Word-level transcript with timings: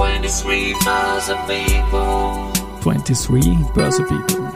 23 0.00 0.74
Börse 0.82 1.36
People. 1.46 2.50
23 2.80 3.40
Börse 3.74 4.02
People. 4.08 4.46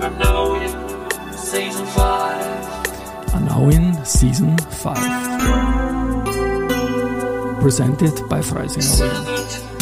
And 0.00 0.18
now 0.20 0.54
in 0.54 0.70
season 1.32 1.84
5. 1.84 3.34
Are 3.34 3.40
now 3.40 3.68
in 3.70 4.04
season 4.04 4.56
5. 4.56 4.96
Presented 7.60 8.28
by 8.28 8.38
Freisinger 8.38 9.73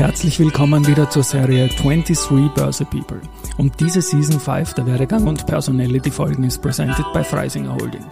herzlich 0.00 0.40
willkommen 0.40 0.86
wieder 0.86 1.10
zur 1.10 1.22
Serie 1.22 1.68
23 1.68 2.54
Börse 2.54 2.86
People. 2.86 3.20
Und 3.58 3.80
diese 3.80 4.00
Season 4.00 4.40
5 4.40 4.72
der 4.72 4.86
Werdegang 4.86 5.26
und 5.26 5.46
Personality 5.46 6.10
Folgen 6.10 6.42
ist 6.44 6.62
presented 6.62 7.04
by 7.12 7.22
Freisinger 7.22 7.74
Holding. 7.74 8.06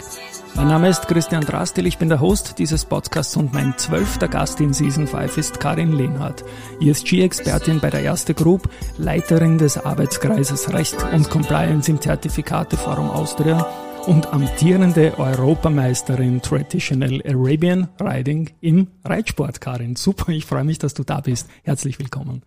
Mein 0.53 0.67
Name 0.67 0.89
ist 0.89 1.07
Christian 1.07 1.43
Drastil, 1.43 1.87
ich 1.87 1.97
bin 1.97 2.09
der 2.09 2.19
Host 2.19 2.59
dieses 2.59 2.85
Podcasts 2.85 3.35
und 3.37 3.55
mein 3.55 3.75
zwölfter 3.77 4.27
Gast 4.27 4.61
in 4.61 4.71
Season 4.71 5.07
5 5.07 5.35
ist 5.39 5.59
Karin 5.59 5.91
Lehnhardt, 5.91 6.45
ESG-Expertin 6.79 7.79
bei 7.79 7.89
der 7.89 8.03
Erste 8.03 8.35
Group, 8.35 8.69
Leiterin 8.99 9.57
des 9.57 9.83
Arbeitskreises 9.83 10.71
Recht 10.71 11.03
und 11.11 11.31
Compliance 11.31 11.89
im 11.89 11.99
Zertifikateforum 11.99 13.09
Austria 13.09 13.67
und 14.07 14.33
amtierende 14.33 15.17
Europameisterin 15.17 16.41
Traditional 16.41 17.21
Arabian 17.25 17.87
Riding 17.99 18.49
im 18.61 18.87
Reitsport, 19.03 19.61
Karin. 19.61 19.95
Super, 19.95 20.31
ich 20.31 20.45
freue 20.45 20.63
mich, 20.63 20.79
dass 20.79 20.93
du 20.93 21.03
da 21.03 21.21
bist. 21.21 21.47
Herzlich 21.63 21.99
willkommen. 21.99 22.43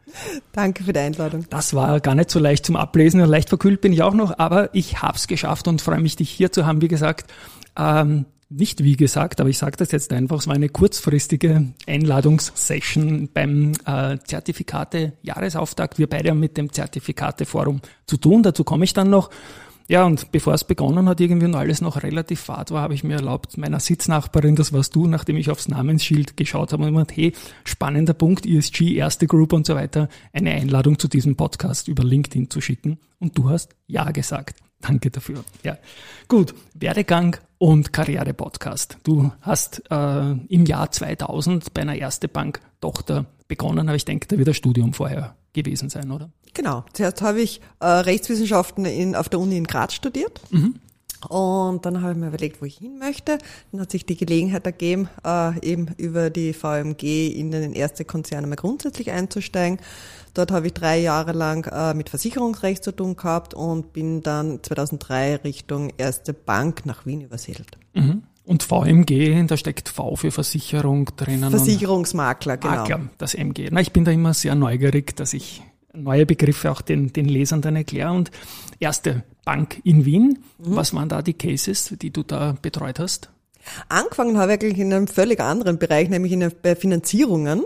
Danke 0.53 0.85
für 0.85 0.93
die 0.93 1.01
Einladung. 1.01 1.47
Das 1.51 1.75
war 1.75 2.01
gar 2.01 2.15
nicht 2.15 2.31
so 2.31 2.39
leicht 2.39 2.67
zum 2.67 2.77
Ablesen 2.77 3.21
und 3.21 3.29
leicht 3.29 3.49
verkühlt 3.49 3.81
bin 3.81 3.93
ich 3.93 4.03
auch 4.03 4.15
noch, 4.15 4.39
aber 4.39 4.75
ich 4.75 5.03
habe 5.03 5.17
es 5.17 5.27
geschafft 5.27 5.69
und 5.69 5.83
freue 5.83 6.01
mich, 6.01 6.17
dich 6.17 6.31
hier 6.31 6.53
zu 6.53 6.67
haben. 6.67 6.81
Wie 6.81 6.89
gesagt, 6.89 7.33
ähm, 7.77 8.27
nicht 8.49 8.85
wie 8.85 8.97
gesagt, 8.97 9.41
aber 9.41 9.51
ich 9.51 9.59
sage 9.59 9.77
das 9.77 9.93
jetzt 9.93 10.13
einfach, 10.13 10.39
es 10.39 10.47
war 10.47 10.55
eine 10.55 10.69
kurzfristige 10.69 11.73
Einladungssession 11.87 13.31
beim 13.33 13.73
äh, 13.87 14.19
Zertifikate-Jahresauftakt. 14.25 15.99
Wir 15.99 16.09
beide 16.09 16.31
haben 16.31 16.41
mit 16.41 16.57
dem 16.57 16.73
Zertifikateforum 16.73 17.81
zu 18.07 18.17
tun, 18.17 18.43
dazu 18.43 18.65
komme 18.65 18.85
ich 18.85 18.93
dann 18.93 19.11
noch. 19.11 19.31
Ja, 19.93 20.07
und 20.07 20.33
bevor 20.33 20.55
es 20.55 20.65
begonnen 20.65 21.07
hat, 21.07 21.21
irgendwie 21.21 21.45
und 21.45 21.55
alles 21.55 21.83
noch 21.83 22.03
relativ 22.03 22.41
fad 22.41 22.71
war, 22.71 22.81
habe 22.81 22.95
ich 22.95 23.05
mir 23.05 23.17
erlaubt, 23.17 23.59
meiner 23.59 23.79
Sitznachbarin, 23.79 24.57
das 24.57 24.73
warst 24.73 24.97
du, 24.97 25.07
nachdem 25.07 25.37
ich 25.37 25.51
aufs 25.51 25.69
Namensschild 25.69 26.35
geschaut 26.35 26.73
habe 26.73 26.85
und 26.85 26.89
gemeint, 26.93 27.15
hey, 27.15 27.35
spannender 27.65 28.15
Punkt, 28.15 28.47
ESG, 28.47 28.95
erste 28.95 29.27
Group 29.27 29.53
und 29.53 29.67
so 29.67 29.75
weiter, 29.75 30.09
eine 30.33 30.53
Einladung 30.53 30.99
zu 30.99 31.09
diesem 31.09 31.37
Podcast 31.37 31.89
über 31.89 32.05
LinkedIn 32.05 32.49
zu 32.49 32.63
schicken. 32.63 33.01
Und 33.19 33.37
du 33.37 33.51
hast 33.51 33.77
Ja 33.87 34.11
gesagt. 34.13 34.61
Danke 34.81 35.11
dafür. 35.11 35.45
Ja, 35.63 35.77
gut. 36.27 36.55
Werdegang 36.73 37.37
und 37.59 37.93
Karriere-Podcast. 37.93 38.97
Du 39.05 39.31
hast 39.43 39.83
äh, 39.91 40.33
im 40.33 40.65
Jahr 40.65 40.91
2000 40.91 41.75
bei 41.75 41.83
einer 41.83 41.97
Erste 41.97 42.29
Bank 42.29 42.63
Tochter 42.81 43.27
begonnen, 43.47 43.91
aber 43.91 43.97
ich 43.97 44.07
denke, 44.07 44.27
da 44.27 44.39
wird 44.39 44.49
ein 44.49 44.55
Studium 44.55 44.95
vorher 44.95 45.37
gewesen 45.53 45.89
sein, 45.91 46.11
oder? 46.11 46.31
Genau. 46.55 46.85
Zuerst 46.93 47.23
habe 47.23 47.41
ich 47.41 47.61
äh, 47.81 47.87
Rechtswissenschaften 47.87 48.85
in, 48.85 49.15
auf 49.15 49.29
der 49.29 49.41
Uni 49.41 49.57
in 49.57 49.65
Graz 49.65 49.95
studiert. 49.95 50.41
Und 51.29 51.87
dann 51.87 52.03
habe 52.03 52.13
ich 52.13 52.19
mir 52.19 52.29
überlegt, 52.29 52.61
wo 52.61 52.67
ich 52.67 52.79
hin 52.79 52.99
möchte. 52.99 53.39
Dann 53.71 53.81
hat 53.81 53.91
sich 53.91 54.05
die 54.05 54.17
Gelegenheit 54.17 54.67
ergeben, 54.67 55.09
äh, 55.25 55.59
eben 55.65 55.89
über 55.97 56.31
die 56.31 56.53
VMG 56.53 57.29
in 57.29 57.51
den 57.51 57.73
erste 57.73 58.05
Konzerne 58.05 58.47
mal 58.47 58.57
grundsätzlich 58.57 59.11
einzusteigen. 59.11 59.79
Dort 60.35 60.51
habe 60.51 60.67
ich 60.67 60.73
drei 60.73 60.99
Jahre 60.99 61.33
lang 61.33 61.67
äh, 61.71 61.95
mit 61.95 62.09
Versicherungsrecht 62.09 62.83
zu 62.83 62.93
tun 62.93 63.17
gehabt 63.17 63.55
und 63.55 63.93
bin 63.93 64.23
dann 64.23 64.63
2003 64.63 65.37
Richtung 65.37 65.93
Erste 65.97 66.33
Bank 66.33 66.87
nach 66.87 67.07
Wien 67.07 67.21
übersiedelt. 67.21 67.79
Mhm. 67.95 68.25
Und 68.45 68.63
VMG, 68.65 69.45
da 69.47 69.57
steckt 69.57 69.89
V 69.89 70.17
für 70.17 70.31
Versicherung 70.33 71.09
drinnen. 71.17 71.45
und- 71.45 71.51
Versicherungsmakler, 71.53 72.57
genau. 72.57 72.75
Makler, 72.75 73.01
das 73.19 73.35
MG. 73.35 73.69
Na, 73.71 73.81
ich 73.81 73.93
bin 73.93 74.05
da 74.05 74.11
immer 74.11 74.35
sehr 74.35 74.55
neugierig, 74.55 75.15
dass 75.17 75.33
ich 75.33 75.63
neue 75.95 76.27
Begriffe 76.27 76.71
auch 76.73 76.81
den, 76.81 77.13
den 77.13 77.27
Lesern 77.27 77.61
dann 77.63 77.77
erkläre. 77.77 78.11
Und 78.13 78.31
erste 78.81 79.23
Bank 79.45 79.81
in 79.85 80.05
Wien, 80.05 80.39
Mhm. 80.59 80.77
was 80.77 80.93
waren 80.95 81.09
da 81.09 81.23
die 81.23 81.35
Cases, 81.35 81.95
die 82.01 82.11
du 82.11 82.23
da 82.25 82.57
betreut 82.61 82.99
hast? 82.99 83.31
Angefangen 83.89 84.39
habe 84.39 84.55
ich 84.55 84.61
eigentlich 84.61 84.79
in 84.79 84.93
einem 84.93 85.07
völlig 85.07 85.41
anderen 85.41 85.79
Bereich, 85.79 86.09
nämlich 86.09 86.33
in 86.33 86.43
bei 86.63 86.75
Finanzierungen. 86.75 87.65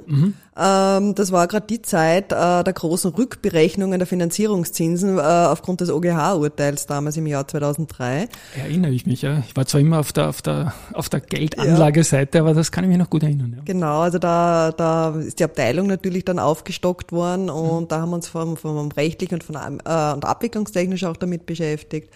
Ähm, 0.58 1.14
das 1.14 1.32
war 1.32 1.46
gerade 1.48 1.66
die 1.66 1.82
Zeit 1.82 2.32
äh, 2.32 2.64
der 2.64 2.72
großen 2.72 3.12
Rückberechnungen 3.12 3.98
der 3.98 4.06
Finanzierungszinsen 4.06 5.18
äh, 5.18 5.20
aufgrund 5.20 5.82
des 5.82 5.90
OGH-Urteils 5.90 6.86
damals 6.86 7.16
im 7.16 7.26
Jahr 7.26 7.46
2003. 7.46 8.28
Erinnere 8.56 8.92
ich 8.92 9.06
mich, 9.06 9.22
ja. 9.22 9.42
Ich 9.46 9.54
war 9.54 9.66
zwar 9.66 9.80
immer 9.80 10.00
auf 10.00 10.12
der, 10.12 10.28
auf 10.28 10.40
der, 10.40 10.72
auf 10.94 11.08
der 11.08 11.20
Geldanlageseite, 11.20 12.40
aber 12.40 12.54
das 12.54 12.72
kann 12.72 12.84
ich 12.84 12.88
mich 12.88 12.98
noch 12.98 13.10
gut 13.10 13.22
erinnern. 13.22 13.54
Ja. 13.56 13.62
Genau, 13.64 14.00
also 14.00 14.18
da, 14.18 14.72
da 14.72 15.10
ist 15.16 15.40
die 15.40 15.44
Abteilung 15.44 15.86
natürlich 15.86 16.24
dann 16.24 16.38
aufgestockt 16.38 17.12
worden 17.12 17.50
und 17.50 17.92
da 17.92 18.00
haben 18.00 18.10
wir 18.10 18.16
uns 18.16 18.28
vom, 18.28 18.56
vom 18.56 18.90
rechtlichen 18.92 19.34
und 19.34 19.44
von 19.44 19.56
äh, 19.56 20.12
und 20.14 20.24
abwicklungstechnisch 20.24 21.04
auch 21.04 21.16
damit 21.16 21.44
beschäftigt. 21.44 22.10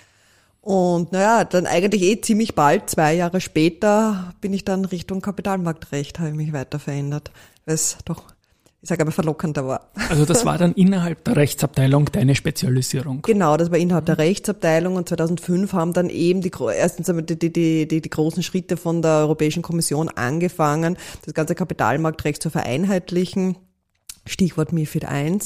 Und 0.63 1.13
naja, 1.13 1.45
dann 1.45 1.67
eigentlich 1.67 2.03
eh 2.03 2.21
ziemlich 2.21 2.55
bald, 2.55 2.91
zwei 2.91 3.15
Jahre 3.15 3.41
später, 3.41 4.35
bin 4.41 4.53
ich 4.53 4.65
dann 4.65 4.85
Richtung 4.85 5.23
Kapitalmarktrecht, 5.23 6.19
habe 6.19 6.31
ich 6.31 6.37
mich 6.37 6.53
weiter 6.53 6.79
verändert, 6.79 7.31
weil 7.65 7.77
es 7.77 7.97
doch, 8.05 8.25
ich 8.83 8.89
sage 8.91 9.01
aber, 9.03 9.11
verlockender 9.11 9.67
war. 9.67 9.91
Also 10.11 10.27
das 10.27 10.45
war 10.45 10.59
dann 10.59 10.75
innerhalb 10.75 11.25
der 11.25 11.37
Rechtsabteilung 11.37 12.13
deine 12.13 12.35
Spezialisierung. 12.35 13.23
Genau, 13.23 13.57
das 13.57 13.71
war 13.71 13.79
innerhalb 13.79 14.05
der 14.05 14.19
Rechtsabteilung 14.19 14.97
und 14.97 15.09
2005 15.09 15.73
haben 15.73 15.95
dann 15.95 16.11
eben 16.11 16.43
die, 16.43 16.51
erstens 16.75 17.07
die, 17.07 17.39
die, 17.39 17.53
die, 17.53 17.89
die, 17.89 18.03
die 18.03 18.11
großen 18.11 18.43
Schritte 18.43 18.77
von 18.77 19.01
der 19.01 19.13
Europäischen 19.13 19.63
Kommission 19.63 20.11
angefangen, 20.11 20.99
das 21.25 21.33
ganze 21.33 21.55
Kapitalmarktrecht 21.55 22.43
zu 22.43 22.51
vereinheitlichen. 22.51 23.57
Stichwort 24.27 24.73
MIFID 24.73 25.05
I. 25.05 25.39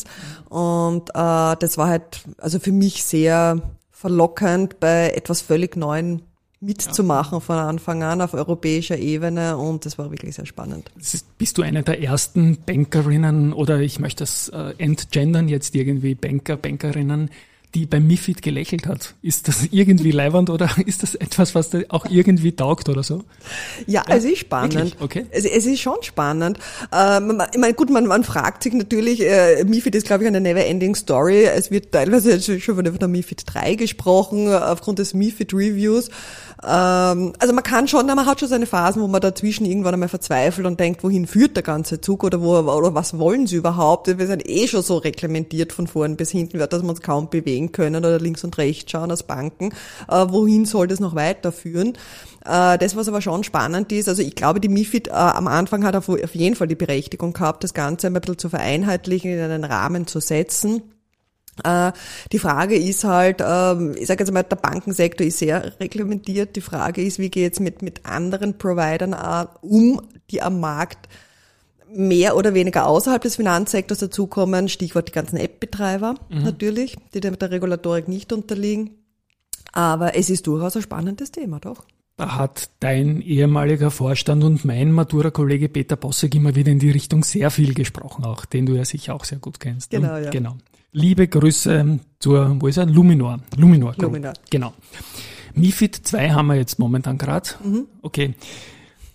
Und 0.51 1.11
äh, 1.11 1.13
das 1.15 1.79
war 1.79 1.89
halt 1.89 2.25
also 2.39 2.59
für 2.59 2.73
mich 2.73 3.05
sehr 3.05 3.63
verlockend, 3.95 4.81
bei 4.81 5.11
etwas 5.11 5.41
völlig 5.41 5.77
Neuem 5.77 6.21
mitzumachen 6.61 7.41
von 7.41 7.57
Anfang 7.57 8.03
an 8.03 8.21
auf 8.21 8.35
europäischer 8.35 8.99
Ebene 8.99 9.57
und 9.57 9.87
das 9.87 9.99
war 9.99 10.11
wirklich 10.11 10.35
sehr 10.35 10.47
spannend. 10.47 10.91
Bist 11.39 11.59
du 11.59 11.63
eine 11.63 11.83
der 11.83 12.03
ersten 12.03 12.59
Bankerinnen 12.65 13.53
oder 13.53 13.81
ich 13.81 14.01
möchte 14.01 14.25
das 14.25 14.49
äh, 14.49 14.75
entgendern 14.79 15.49
jetzt 15.49 15.75
irgendwie 15.75 16.15
Banker, 16.15 16.57
Bankerinnen, 16.57 17.31
die 17.75 17.87
beim 17.87 18.07
MIFID 18.07 18.43
gelächelt 18.43 18.87
hat? 18.87 19.15
Ist 19.23 19.49
das 19.49 19.69
irgendwie 19.71 20.11
leiwand 20.11 20.51
oder 20.51 20.71
ist 20.87 21.03
das 21.03 21.15
etwas, 21.15 21.55
was 21.55 21.71
dir 21.71 21.87
auch 21.89 22.07
irgendwie 22.07 22.53
taugt 22.53 22.89
oder 22.89 23.03
so? 23.03 23.25
Ja, 23.87 24.05
es 24.09 24.25
ist 24.25 24.39
spannend. 24.39 24.75
wirklich? 24.75 25.01
Okay. 25.01 25.27
Es, 25.31 25.45
es 25.45 25.67
ist 25.67 25.81
schon 25.81 26.03
spannend. 26.03 26.59
Ähm, 26.93 27.43
ich 27.53 27.59
meine, 27.59 27.75
gut, 27.75 27.91
man, 27.91 28.07
man 28.07 28.25
fragt 28.25 28.63
sich 28.63 28.73
natürlich, 28.73 29.23
äh, 29.23 29.65
MIFID 29.65 29.95
ist, 29.97 30.07
glaube 30.07 30.25
ich, 30.25 30.29
eine 30.29 30.41
never-ending 30.41 30.95
Story. 30.95 31.45
Es 31.45 31.71
wird 31.71 31.93
teilweise 31.93 32.41
schon 32.41 32.77
von 32.77 32.85
der 32.85 33.09
MIFID 33.09 33.43
3 33.47 33.75
gesprochen, 33.75 34.53
aufgrund 34.53 34.99
des 34.99 35.15
MIFID-Reviews. 35.15 36.11
Ähm, 36.67 37.33
also 37.39 37.53
man 37.53 37.63
kann 37.63 37.89
schon, 37.89 38.07
man 38.07 38.27
hat 38.27 38.41
schon 38.41 38.49
seine 38.49 38.67
Phasen, 38.67 39.03
wo 39.03 39.07
man 39.07 39.21
dazwischen 39.21 39.67
irgendwann 39.67 39.95
einmal 39.95 40.09
verzweifelt 40.09 40.67
und 40.67 40.81
denkt, 40.81 41.05
wohin 41.05 41.27
führt 41.27 41.57
der 41.57 41.63
ganze 41.63 42.01
Zug 42.01 42.25
oder 42.25 42.41
wo 42.41 42.57
oder 42.57 42.95
was 42.95 43.19
wollen 43.19 43.47
sie 43.47 43.57
überhaupt? 43.57 44.07
Wir 44.19 44.27
sind 44.27 44.49
eh 44.49 44.67
schon 44.67 44.83
so 44.83 44.97
reglementiert 44.97 45.73
von 45.73 45.87
vorn 45.87 46.17
bis 46.17 46.31
hinten, 46.31 46.59
dass 46.59 46.83
wir 46.83 46.89
uns 46.89 47.03
kaum 47.03 47.29
bewegen 47.29 47.73
können 47.73 47.97
oder 47.97 48.19
links 48.19 48.45
und 48.45 48.57
rechts 48.57 48.91
schauen 48.91 49.11
als 49.11 49.25
Banken. 49.25 49.75
Äh, 50.09 50.27
wohin 50.29 50.65
soll 50.65 50.87
das 50.87 51.01
noch 51.01 51.15
weiterführen? 51.15 51.99
Äh, 52.45 52.79
das, 52.79 52.97
was 52.97 53.09
aber 53.09 53.21
schon 53.21 53.45
spannend 53.45 53.93
ist, 53.93 54.09
also 54.09 54.23
ich 54.23 54.35
glaube, 54.35 54.61
die 54.61 54.69
MIFID 54.69 55.09
äh, 55.09 55.13
am 55.13 55.49
Anfang 55.49 55.85
hat 55.85 55.97
auf, 55.97 56.09
auf 56.09 56.35
jeden 56.35 56.57
Fall 56.57 56.69
die 56.69 56.75
Berechtigung 56.75 57.33
gehabt, 57.33 57.65
das 57.65 57.75
Ganze 57.75 58.07
ein 58.07 58.15
bisschen 58.15 58.39
zu 58.39 58.49
vereinheitlichen, 58.49 59.33
in 59.33 59.41
einen 59.41 59.65
Rahmen 59.65 60.07
zu 60.07 60.21
setzen. 60.21 60.83
Äh, 61.63 61.93
die 62.33 62.39
Frage 62.39 62.77
ist 62.77 63.05
halt, 63.05 63.41
ähm, 63.41 63.95
ich 63.99 64.07
sage 64.07 64.25
jetzt 64.25 64.33
mal, 64.33 64.43
der 64.43 64.57
Bankensektor 64.57 65.27
ist 65.27 65.39
sehr 65.39 65.79
reglementiert. 65.79 66.57
Die 66.57 66.61
Frage 66.61 67.03
ist, 67.03 67.19
wie 67.19 67.31
geht 67.31 67.53
es 67.55 67.61
mit, 67.61 67.83
mit 67.83 68.05
anderen 68.05 68.59
Providern 68.59 69.13
äh, 69.13 69.47
um, 69.61 70.01
die 70.31 70.43
am 70.43 70.61
Markt 70.61 71.09
mehr 71.95 72.37
oder 72.37 72.55
weniger 72.55 72.87
außerhalb 72.89 73.23
des 73.23 73.37
Finanzsektors 73.37 74.01
dazukommen. 74.01 74.69
Stichwort 74.69 75.09
die 75.09 75.13
ganzen 75.13 75.37
App-Betreiber 75.37 76.17
natürlich, 76.29 76.97
die 77.15 77.21
der, 77.21 77.31
der 77.33 77.53
Regulatorik 77.53 78.09
nicht 78.09 78.33
unterliegen. 78.33 78.99
Aber 79.73 80.17
es 80.17 80.29
ist 80.29 80.47
durchaus 80.47 80.75
ein 80.75 80.83
spannendes 80.83 81.31
Thema, 81.31 81.61
doch. 81.61 81.85
Da 82.17 82.37
hat 82.37 82.71
dein 82.79 83.21
ehemaliger 83.21 83.91
Vorstand 83.91 84.45
und 84.45 84.65
mein 84.65 84.93
Matura-Kollege 84.93 85.69
Peter 85.69 85.97
Bossek 85.97 86.35
immer 86.37 86.55
wieder 86.55 86.71
in 86.71 86.79
die 86.79 86.93
Richtung 86.93 87.25
sehr 87.25 87.51
viel 87.51 87.75
gesprochen, 87.75 88.25
auch 88.25 88.45
den 88.45 88.67
du 88.67 88.75
ja 88.75 88.85
sicher 88.85 89.15
auch 89.15 89.25
sehr 89.25 89.39
gut 89.39 89.59
kennst. 89.59 89.93
ne? 89.93 90.01
Genau, 90.01 90.17
ja. 90.17 90.31
Genau. 90.31 90.57
Liebe 90.97 91.27
Grüße 91.27 91.99
zur, 92.21 92.57
wo 92.61 92.69
ist 92.69 92.77
er? 92.77 92.87
Luminor. 92.87 93.41
Luminor. 93.57 93.95
Group. 93.95 94.03
Luminor. 94.05 94.33
Genau. 94.49 94.75
MIFID 95.55 96.07
2 96.07 96.31
haben 96.31 96.47
wir 96.47 96.55
jetzt 96.55 96.79
momentan 96.79 97.19
gerade. 97.19 97.51
Mhm. 97.65 97.89
Okay. 98.01 98.35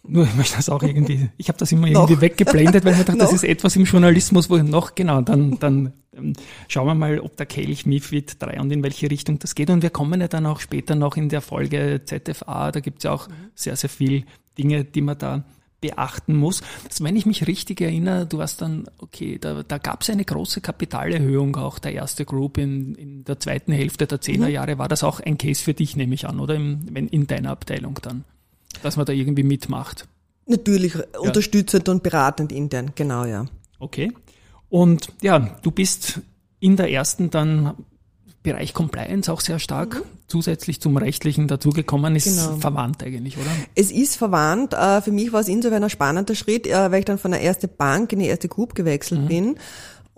Nur 0.06 0.26
ich 0.26 0.36
möchte 0.36 0.58
das 0.58 0.68
auch 0.68 0.84
irgendwie, 0.84 1.30
ich 1.38 1.48
habe 1.48 1.58
das 1.58 1.72
immer 1.72 1.88
irgendwie 1.88 2.16
Noch. 2.16 2.22
weggeblendet, 2.22 2.84
weil 2.84 2.92
ich 2.92 2.98
mir 2.98 3.06
dachte, 3.06 3.20
das 3.20 3.32
ist 3.34 3.46
etwas 3.46 3.78
im 3.78 3.86
Journalismus, 3.86 4.50
wo 4.50 4.58
noch, 4.58 4.94
genau, 4.94 5.22
dann, 5.22 5.58
dann 5.60 5.94
ähm, 6.18 6.34
schauen 6.68 6.86
wir 6.86 6.96
mal, 6.96 7.22
ob 7.22 7.38
der 7.38 7.46
Kelch 7.46 7.86
MIFID 7.86 8.44
3 8.44 8.60
und 8.60 8.72
in 8.72 8.84
welche 8.84 9.10
Richtung 9.10 9.40
das 9.40 9.56
geht. 9.56 9.70
Und 9.70 9.82
wir 9.82 9.90
kommen 9.90 10.20
ja 10.20 10.28
dann 10.28 10.48
auch 10.48 10.60
später 10.60 10.96
noch 10.96 11.16
in 11.16 11.30
der 11.30 11.40
Folge 11.40 12.02
ZFA, 12.04 12.74
da 12.74 12.82
gibt 12.82 12.98
es 12.98 13.04
ja 13.06 13.14
auch 13.14 13.30
sehr, 13.56 13.78
sehr 13.78 13.90
viel 13.90 14.26
Dinge, 14.58 14.84
die 14.84 15.02
man 15.02 15.18
da 15.18 15.46
beachten 15.82 16.36
muss. 16.36 16.62
Also 16.86 17.04
wenn 17.04 17.16
ich 17.16 17.26
mich 17.26 17.48
richtig 17.48 17.82
erinnere, 17.82 18.26
du 18.26 18.42
hast 18.42 18.62
dann, 18.62 18.88
okay, 18.98 19.38
da, 19.40 19.64
da 19.64 19.78
gab 19.78 20.02
es 20.02 20.10
eine 20.10 20.26
große 20.26 20.62
Kapitalerhöhung, 20.62 21.56
auch 21.56 21.80
der 21.80 21.94
erste 21.94 22.26
Group 22.26 22.58
in, 22.58 22.96
in 22.96 23.24
der 23.24 23.40
zweiten 23.40 23.72
Hälfte 23.72 24.08
der 24.08 24.22
Zehnerjahre. 24.22 24.78
War 24.78 24.88
das 24.88 25.04
auch 25.04 25.20
ein 25.20 25.38
Case 25.38 25.64
für 25.64 25.74
dich, 25.74 25.96
nehme 25.96 26.16
ich 26.16 26.28
an, 26.28 26.40
oder? 26.40 26.56
Wenn, 26.56 27.08
in 27.08 27.28
deiner 27.28 27.52
Abteilung 27.52 28.00
dann, 28.02 28.24
dass 28.84 28.98
man 28.98 29.06
da 29.06 29.14
irgendwie 29.14 29.44
mitmacht. 29.44 30.08
Natürlich 30.46 30.96
unterstützend 31.18 31.88
und 31.90 32.04
beratend 32.04 32.52
intern, 32.52 32.92
genau, 32.96 33.26
ja. 33.26 33.46
Okay. 33.80 34.12
Und 34.70 35.14
ja, 35.22 35.58
du 35.62 35.72
bist 35.72 36.22
in 36.60 36.76
der 36.76 36.92
ersten 36.92 37.30
dann 37.30 37.74
Bereich 38.42 38.74
Compliance 38.74 39.32
auch 39.32 39.42
sehr 39.42 39.60
stark 39.60 39.96
Mhm. 39.96 40.04
zusätzlich 40.28 40.80
zum 40.80 40.96
rechtlichen 40.98 41.48
dazugekommen, 41.48 42.16
ist 42.16 42.26
Genau. 42.26 42.58
verwandt 42.58 43.04
eigentlich, 43.04 43.38
oder? 43.38 43.50
Es 43.76 43.92
ist 43.92 44.16
verwandt. 44.16 44.74
Äh, 44.74 45.02
Für 45.02 45.12
mich 45.12 45.34
war 45.34 45.42
es 45.42 45.48
insofern 45.50 45.84
ein 45.84 45.90
spannender 45.90 46.36
Schritt, 46.36 46.66
äh, 46.68 46.92
weil 46.92 47.00
ich 47.00 47.06
dann 47.06 47.18
von 47.18 47.32
der 47.32 47.42
ersten 47.44 47.70
Bank 47.78 48.14
in 48.14 48.20
die 48.20 48.28
erste 48.28 48.48
Group 48.48 48.76
gewechselt 48.76 49.28
bin. 49.28 49.58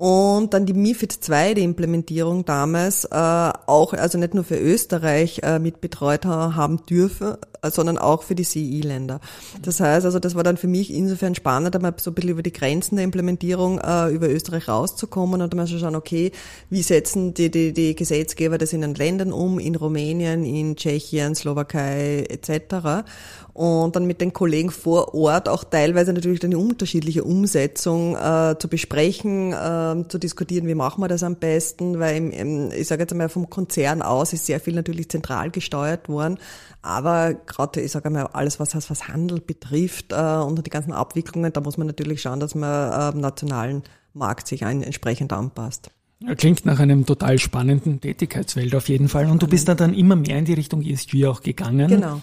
Und 0.01 0.55
dann 0.55 0.65
die 0.65 0.73
MIFID 0.73 1.11
2, 1.11 1.53
die 1.53 1.63
Implementierung 1.63 2.43
damals, 2.43 3.05
äh, 3.05 3.09
auch, 3.11 3.93
also 3.93 4.17
nicht 4.17 4.33
nur 4.33 4.43
für 4.43 4.57
Österreich 4.57 5.41
äh, 5.43 5.59
mitbetreut 5.59 6.25
ha- 6.25 6.55
haben 6.55 6.83
dürfen, 6.87 7.35
äh, 7.61 7.69
sondern 7.69 7.99
auch 7.99 8.23
für 8.23 8.33
die 8.33 8.41
CI-Länder. 8.41 9.19
Das 9.61 9.79
heißt, 9.79 10.03
also 10.03 10.17
das 10.17 10.33
war 10.33 10.41
dann 10.41 10.57
für 10.57 10.65
mich 10.65 10.91
insofern 10.91 11.35
spannend, 11.35 11.75
einmal 11.75 11.93
so 11.97 12.09
ein 12.09 12.15
bisschen 12.15 12.31
über 12.31 12.41
die 12.41 12.51
Grenzen 12.51 12.95
der 12.95 13.05
Implementierung 13.05 13.77
äh, 13.77 14.07
über 14.09 14.27
Österreich 14.27 14.67
rauszukommen 14.67 15.39
und 15.39 15.53
dann 15.53 15.67
zu 15.67 15.77
schauen, 15.77 15.93
okay, 15.95 16.31
wie 16.71 16.81
setzen 16.81 17.35
die, 17.35 17.51
die, 17.51 17.71
die 17.71 17.93
Gesetzgeber 17.95 18.57
das 18.57 18.73
in 18.73 18.81
den 18.81 18.95
Ländern 18.95 19.31
um, 19.31 19.59
in 19.59 19.75
Rumänien, 19.75 20.43
in 20.43 20.77
Tschechien, 20.77 21.35
Slowakei 21.35 22.25
etc. 22.27 23.05
Und 23.53 23.95
dann 23.95 24.05
mit 24.05 24.21
den 24.21 24.31
Kollegen 24.31 24.71
vor 24.71 25.13
Ort 25.13 25.49
auch 25.49 25.63
teilweise 25.63 26.13
natürlich 26.13 26.39
dann 26.39 26.51
die 26.51 26.57
unterschiedliche 26.57 27.23
Umsetzung 27.23 28.15
äh, 28.15 28.55
zu 28.57 28.69
besprechen, 28.69 29.51
äh, 29.51 30.07
zu 30.07 30.17
diskutieren, 30.19 30.67
wie 30.67 30.75
machen 30.75 31.01
wir 31.01 31.09
das 31.09 31.23
am 31.23 31.35
besten, 31.35 31.99
weil 31.99 32.15
im, 32.15 32.31
im, 32.31 32.71
ich 32.71 32.87
sage 32.87 33.01
jetzt 33.01 33.11
einmal 33.11 33.29
vom 33.29 33.49
Konzern 33.49 34.01
aus 34.01 34.31
ist 34.31 34.45
sehr 34.45 34.61
viel 34.61 34.73
natürlich 34.73 35.09
zentral 35.09 35.51
gesteuert 35.51 36.07
worden, 36.07 36.37
aber 36.81 37.33
gerade 37.33 37.81
ich 37.81 37.91
sage 37.91 38.05
einmal 38.05 38.27
alles 38.27 38.59
was 38.59 38.73
was 38.73 39.07
Handel 39.09 39.41
betrifft 39.41 40.13
äh, 40.13 40.15
und 40.15 40.65
die 40.65 40.69
ganzen 40.69 40.93
Abwicklungen, 40.93 41.51
da 41.51 41.59
muss 41.59 41.77
man 41.77 41.87
natürlich 41.87 42.21
schauen, 42.21 42.39
dass 42.39 42.55
man 42.55 42.91
äh, 42.91 42.93
am 42.93 43.19
nationalen 43.19 43.83
Markt 44.13 44.47
sich 44.47 44.65
ein, 44.65 44.81
entsprechend 44.81 45.33
anpasst. 45.33 45.91
Klingt 46.37 46.65
nach 46.65 46.79
einem 46.79 47.05
total 47.05 47.39
spannenden 47.39 47.99
Tätigkeitsfeld 47.99 48.75
auf 48.75 48.89
jeden 48.89 49.09
Fall. 49.09 49.25
Und 49.25 49.41
du 49.41 49.47
bist 49.47 49.67
da 49.67 49.73
dann 49.73 49.95
immer 49.95 50.15
mehr 50.15 50.37
in 50.37 50.45
die 50.45 50.53
Richtung 50.53 50.83
ESG 50.83 51.25
auch 51.25 51.41
gegangen. 51.41 51.87
Genau. 51.87 52.21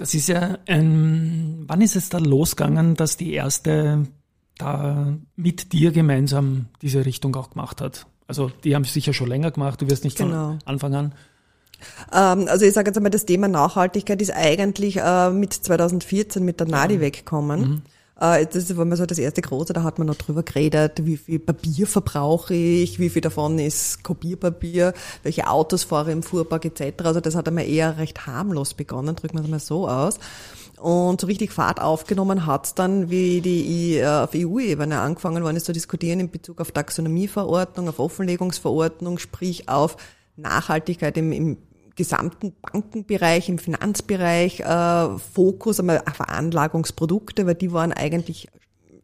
Das 0.00 0.14
ist 0.14 0.28
ja 0.28 0.56
ein, 0.66 1.64
wann 1.66 1.82
ist 1.82 1.94
es 1.94 2.08
da 2.08 2.16
losgegangen, 2.16 2.94
dass 2.94 3.18
die 3.18 3.34
erste 3.34 4.06
da 4.56 5.12
mit 5.36 5.74
dir 5.74 5.92
gemeinsam 5.92 6.68
diese 6.80 7.04
Richtung 7.04 7.36
auch 7.36 7.50
gemacht 7.50 7.82
hat? 7.82 8.06
Also 8.26 8.50
die 8.64 8.74
haben 8.74 8.84
es 8.84 8.94
sicher 8.94 9.12
schon 9.12 9.28
länger 9.28 9.50
gemacht, 9.50 9.82
du 9.82 9.90
wirst 9.90 10.04
nicht 10.04 10.16
Genau. 10.16 10.52
von 10.52 10.58
Anfang 10.64 10.94
an. 10.94 11.14
Ähm, 12.14 12.48
also 12.48 12.64
ich 12.64 12.72
sage 12.72 12.88
jetzt 12.88 12.96
einmal, 12.96 13.10
das 13.10 13.26
Thema 13.26 13.46
Nachhaltigkeit 13.48 14.22
ist 14.22 14.30
eigentlich 14.30 14.96
äh, 14.96 15.28
mit 15.28 15.52
2014 15.52 16.42
mit 16.42 16.60
der 16.60 16.66
Nadi 16.66 17.00
weggekommen. 17.00 17.82
Äh, 17.84 17.99
das 18.20 18.76
war 18.76 18.84
mal 18.84 18.96
so 18.96 19.06
das 19.06 19.18
erste 19.18 19.40
große, 19.40 19.72
da 19.72 19.82
hat 19.82 19.98
man 19.98 20.06
noch 20.06 20.16
drüber 20.16 20.42
geredet, 20.42 21.06
wie 21.06 21.16
viel 21.16 21.38
Papier 21.38 21.86
verbrauche 21.86 22.54
ich, 22.54 22.98
wie 22.98 23.08
viel 23.08 23.22
davon 23.22 23.58
ist 23.58 24.04
Kopierpapier, 24.04 24.92
welche 25.22 25.48
Autos 25.48 25.84
fahre 25.84 26.10
ich 26.10 26.16
im 26.16 26.22
Fuhrpark 26.22 26.66
etc. 26.66 27.02
Also 27.04 27.20
das 27.20 27.34
hat 27.34 27.48
einmal 27.48 27.66
eher 27.66 27.96
recht 27.96 28.26
harmlos 28.26 28.74
begonnen, 28.74 29.16
drücken 29.16 29.38
wir 29.38 29.44
es 29.44 29.48
mal 29.48 29.58
so 29.58 29.88
aus. 29.88 30.18
Und 30.76 31.20
so 31.20 31.26
richtig 31.26 31.52
Fahrt 31.52 31.80
aufgenommen 31.80 32.46
hat's 32.46 32.74
dann, 32.74 33.10
wie 33.10 33.40
die 33.40 33.96
äh, 33.96 34.06
auf 34.06 34.30
EU-Ebene 34.34 35.00
angefangen 35.00 35.42
worden 35.42 35.56
ist 35.56 35.66
zu 35.66 35.72
diskutieren 35.72 36.20
in 36.20 36.30
Bezug 36.30 36.60
auf 36.60 36.72
Taxonomieverordnung, 36.72 37.88
auf 37.88 37.98
Offenlegungsverordnung, 37.98 39.18
sprich 39.18 39.68
auf 39.68 39.96
Nachhaltigkeit 40.36 41.16
im, 41.16 41.32
im 41.32 41.58
gesamten 42.00 42.54
Bankenbereich, 42.62 43.50
im 43.50 43.58
Finanzbereich, 43.58 44.60
äh, 44.60 45.18
Fokus 45.34 45.80
einmal 45.80 45.98
auf 45.98 46.16
Veranlagungsprodukte, 46.16 47.46
weil 47.46 47.56
die 47.56 47.72
waren 47.72 47.92
eigentlich 47.92 48.48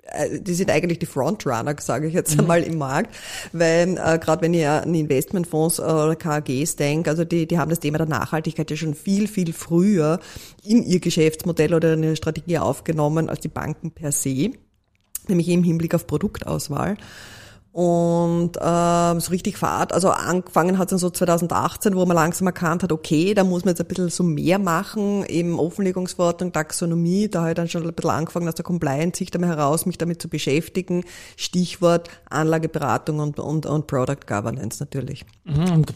äh, 0.04 0.40
die 0.40 0.54
sind 0.54 0.70
eigentlich 0.70 0.98
die 0.98 1.06
Frontrunner, 1.06 1.76
sage 1.78 2.06
ich 2.06 2.14
jetzt 2.14 2.38
einmal 2.38 2.62
im 2.62 2.78
Markt, 2.78 3.14
weil 3.52 3.98
äh, 3.98 4.18
gerade 4.18 4.40
wenn 4.40 4.54
ihr 4.54 4.70
an 4.70 4.94
Investmentfonds 4.94 5.78
äh, 5.78 5.82
oder 5.82 6.16
KAGs 6.16 6.76
denkt, 6.76 7.06
also 7.06 7.24
die, 7.24 7.46
die 7.46 7.58
haben 7.58 7.68
das 7.68 7.80
Thema 7.80 7.98
der 7.98 8.06
Nachhaltigkeit 8.06 8.70
ja 8.70 8.76
schon 8.78 8.94
viel, 8.94 9.28
viel 9.28 9.52
früher 9.52 10.18
in 10.64 10.82
ihr 10.82 11.00
Geschäftsmodell 11.00 11.74
oder 11.74 11.92
in 11.92 12.02
ihre 12.02 12.16
Strategie 12.16 12.58
aufgenommen 12.58 13.28
als 13.28 13.40
die 13.40 13.48
Banken 13.48 13.90
per 13.90 14.10
se, 14.10 14.52
nämlich 15.28 15.50
im 15.50 15.62
Hinblick 15.62 15.94
auf 15.94 16.06
Produktauswahl. 16.06 16.96
Und 17.76 18.52
ähm, 18.58 19.20
so 19.20 19.32
richtig 19.32 19.58
Fahrt, 19.58 19.92
also 19.92 20.08
angefangen 20.08 20.78
hat 20.78 20.86
es 20.86 20.90
dann 20.92 20.98
so 20.98 21.10
2018, 21.10 21.94
wo 21.94 22.06
man 22.06 22.16
langsam 22.16 22.46
erkannt 22.46 22.82
hat, 22.82 22.90
okay, 22.90 23.34
da 23.34 23.44
muss 23.44 23.66
man 23.66 23.72
jetzt 23.72 23.82
ein 23.82 23.86
bisschen 23.86 24.08
so 24.08 24.22
mehr 24.22 24.58
machen, 24.58 25.26
eben 25.26 25.58
Offenlegungsverordnung, 25.58 26.52
Taxonomie, 26.52 27.28
da 27.28 27.40
habe 27.40 27.50
ich 27.50 27.54
dann 27.56 27.68
schon 27.68 27.86
ein 27.86 27.92
bisschen 27.92 28.12
angefangen 28.12 28.48
aus 28.48 28.54
der 28.54 28.64
Compliance-Sicht 28.64 29.34
einmal 29.34 29.50
heraus, 29.50 29.84
mich 29.84 29.98
damit 29.98 30.22
zu 30.22 30.30
beschäftigen. 30.30 31.04
Stichwort 31.36 32.08
Anlageberatung 32.30 33.18
und, 33.18 33.38
und, 33.38 33.66
und 33.66 33.86
Product 33.86 34.26
Governance 34.26 34.82
natürlich. 34.82 35.26
Mhm, 35.44 35.70
Und 35.70 35.94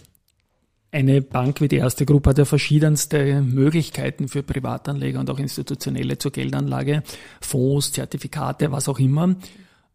eine 0.91 1.23
Bank 1.23 1.63
wie 1.63 1.69
die 1.69 1.77
erste 1.77 2.05
Gruppe 2.05 2.29
hat 2.29 2.37
ja 2.37 2.45
verschiedenste 2.45 3.41
Möglichkeiten 3.41 4.29
für 4.29 4.43
Privatanleger 4.43 5.19
und 5.19 5.31
auch 5.31 5.39
Institutionelle 5.39 6.19
zur 6.19 6.33
Geldanlage, 6.33 7.05
Fonds, 7.41 7.93
Zertifikate, 7.93 8.71
was 8.71 8.87
auch 8.87 8.99
immer. 8.99 9.35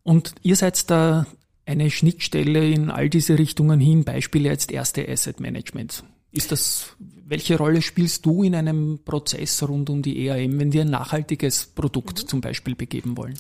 Und 0.01 0.33
ihr 0.41 0.55
seid 0.55 0.89
da 0.89 1.27
eine 1.65 1.89
Schnittstelle 1.89 2.67
in 2.69 2.91
all 2.91 3.09
diese 3.09 3.39
Richtungen 3.39 3.79
hin, 3.79 4.03
Beispiele 4.03 4.49
jetzt 4.49 4.71
erste 4.71 5.07
Asset 5.07 5.39
Management. 5.39 6.03
Ist 6.31 6.51
das, 6.51 6.87
welche 6.99 7.57
Rolle 7.57 7.81
spielst 7.81 8.25
du 8.25 8.43
in 8.43 8.55
einem 8.55 8.99
Prozess 9.03 9.63
rund 9.67 9.89
um 9.89 10.01
die 10.01 10.27
EAM, 10.27 10.59
wenn 10.59 10.73
wir 10.73 10.81
ein 10.81 10.89
nachhaltiges 10.89 11.67
Produkt 11.67 12.19
zum 12.19 12.41
Beispiel 12.41 12.75
begeben 12.75 13.17
wollen? 13.17 13.35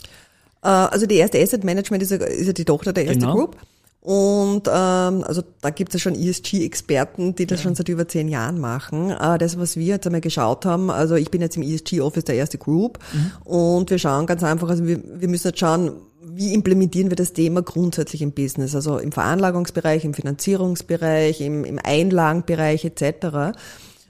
Äh, 0.63 0.67
also 0.67 1.05
die 1.05 1.15
erste 1.15 1.39
Asset 1.41 1.63
Management 1.63 2.03
ist 2.03 2.11
ja, 2.11 2.17
ist 2.17 2.47
ja 2.47 2.53
die 2.53 2.65
Tochter 2.65 2.93
der 2.93 3.05
erste 3.05 3.19
Genau. 3.19 3.35
Group. 3.35 3.57
Und 4.05 4.67
ähm, 4.67 5.23
also 5.23 5.41
da 5.61 5.71
gibt 5.71 5.89
es 5.89 5.95
ja 5.95 6.11
schon 6.11 6.21
ESG-Experten, 6.21 7.33
die 7.33 7.47
das 7.47 7.63
schon 7.63 7.73
seit 7.73 7.89
über 7.89 8.07
zehn 8.07 8.27
Jahren 8.27 8.59
machen. 8.59 9.09
Äh, 9.09 9.39
das, 9.39 9.57
was 9.57 9.77
wir 9.77 9.85
jetzt 9.85 10.05
einmal 10.05 10.21
geschaut 10.21 10.63
haben, 10.63 10.91
also 10.91 11.15
ich 11.15 11.31
bin 11.31 11.41
jetzt 11.41 11.57
im 11.57 11.63
ESG-Office 11.63 12.25
der 12.25 12.35
erste 12.35 12.59
Group 12.59 12.99
und 13.45 13.89
wir 13.89 13.97
schauen 13.97 14.27
ganz 14.27 14.43
einfach, 14.43 14.69
also 14.69 14.85
wir, 14.85 15.01
wir 15.03 15.27
müssen 15.27 15.47
jetzt 15.47 15.59
schauen, 15.59 15.93
wie 16.35 16.53
implementieren 16.53 17.09
wir 17.09 17.15
das 17.15 17.33
Thema 17.33 17.61
grundsätzlich 17.61 18.21
im 18.21 18.33
Business, 18.33 18.75
also 18.75 18.97
im 18.97 19.11
Veranlagungsbereich, 19.11 20.03
im 20.03 20.13
Finanzierungsbereich, 20.13 21.39
im, 21.39 21.63
im 21.63 21.79
Einlagenbereich 21.81 22.83
etc. 22.83 23.57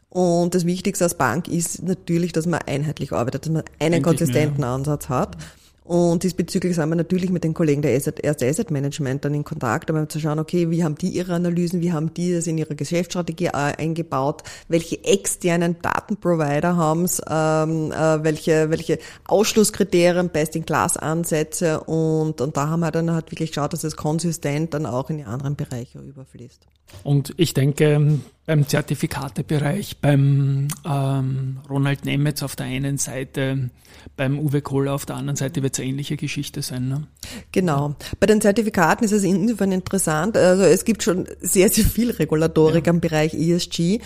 Und 0.10 0.55
das 0.55 0.65
Wichtigste 0.65 1.03
als 1.03 1.15
Bank 1.15 1.48
ist 1.48 1.84
natürlich, 1.84 2.32
dass 2.32 2.48
man 2.48 2.62
einheitlich 2.65 3.12
arbeitet, 3.12 3.46
dass 3.46 3.51
man 3.51 3.63
einen 3.79 3.91
Denke 3.91 3.96
ich 3.96 4.00
mir, 4.00 4.01
konsistenten 4.01 4.63
Ansatz 4.63 5.10
hat. 5.10 5.38
Und 5.86 6.24
diesbezüglich 6.24 6.75
sind 6.75 6.89
wir 6.89 6.96
natürlich 6.96 7.30
mit 7.30 7.44
den 7.44 7.54
Kollegen 7.54 7.84
der 7.84 7.96
Asset, 7.96 8.20
erste 8.20 8.48
Asset 8.48 8.72
Management 8.72 9.24
dann 9.24 9.36
in 9.36 9.44
Kontakt, 9.44 9.92
um 9.92 10.10
zu 10.10 10.20
schauen, 10.20 10.39
okay, 10.39 10.72
wie 10.72 10.84
haben 10.84 10.96
die 10.96 11.10
ihre 11.10 11.36
Analysen, 11.36 11.80
wie 11.82 11.94
haben 11.94 12.12
die 12.12 12.34
das 12.34 12.48
in 12.48 12.58
ihre 12.58 12.75
Geschäftsstrategie 12.75 13.50
eingebaut, 13.50 14.42
welche 14.68 15.04
externen 15.04 15.75
Datenprovider 15.84 16.75
haben's, 16.75 17.22
ähm, 17.30 17.92
äh, 17.92 18.24
welche, 18.24 18.72
welche 18.72 18.98
Ausschlusskriterien, 19.27 20.30
Best-in-Class-Ansätze? 20.30 21.82
Und, 21.82 22.42
und 22.42 22.58
da 22.58 22.68
haben 22.70 22.80
wir 22.80 22.89
dann 22.89 23.12
halt 23.12 23.32
wirklich 23.32 23.51
geschaut, 23.51 23.74
dass 23.74 23.84
es 23.84 23.96
konsistent 23.96 24.74
dann 24.74 24.88
auch 24.88 25.12
in 25.12 25.18
die 25.18 25.25
anderen 25.25 25.56
Bereiche 25.56 26.00
überfließt. 26.00 26.65
Und 27.04 27.34
ich 27.38 27.54
denke, 27.54 28.20
beim 28.46 28.68
Zertifikatebereich, 28.68 29.98
beim 29.98 30.68
ähm, 30.86 31.58
Ronald 31.70 32.06
Nemetz 32.06 32.44
auf 32.44 32.56
der 32.56 32.68
einen 32.68 32.98
Seite, 32.98 33.70
beim 34.18 34.39
Uwe 34.39 34.62
Kohler 34.62 34.94
auf 34.94 35.06
der 35.06 35.15
anderen 35.15 35.36
Seite 35.36 35.63
wird 35.63 35.74
es 35.74 35.80
eine 35.80 35.89
ähnliche 35.89 36.18
Geschichte 36.18 36.62
sein. 36.62 36.88
Ne? 36.88 37.08
Genau. 37.55 37.95
Bei 38.19 38.27
den 38.27 38.41
Zertifikaten 38.41 39.05
ist 39.05 39.13
es 39.13 39.24
insofern 39.24 39.71
interessant. 39.71 40.35
Also 40.35 40.63
es 40.63 40.83
gibt 40.83 41.03
schon 41.03 41.25
sehr, 41.39 41.69
sehr 41.69 41.85
viel 41.85 42.12
Regulatorik 42.12 42.85
am 42.89 43.00
Bereich 43.00 43.33
ESG. 43.33 44.01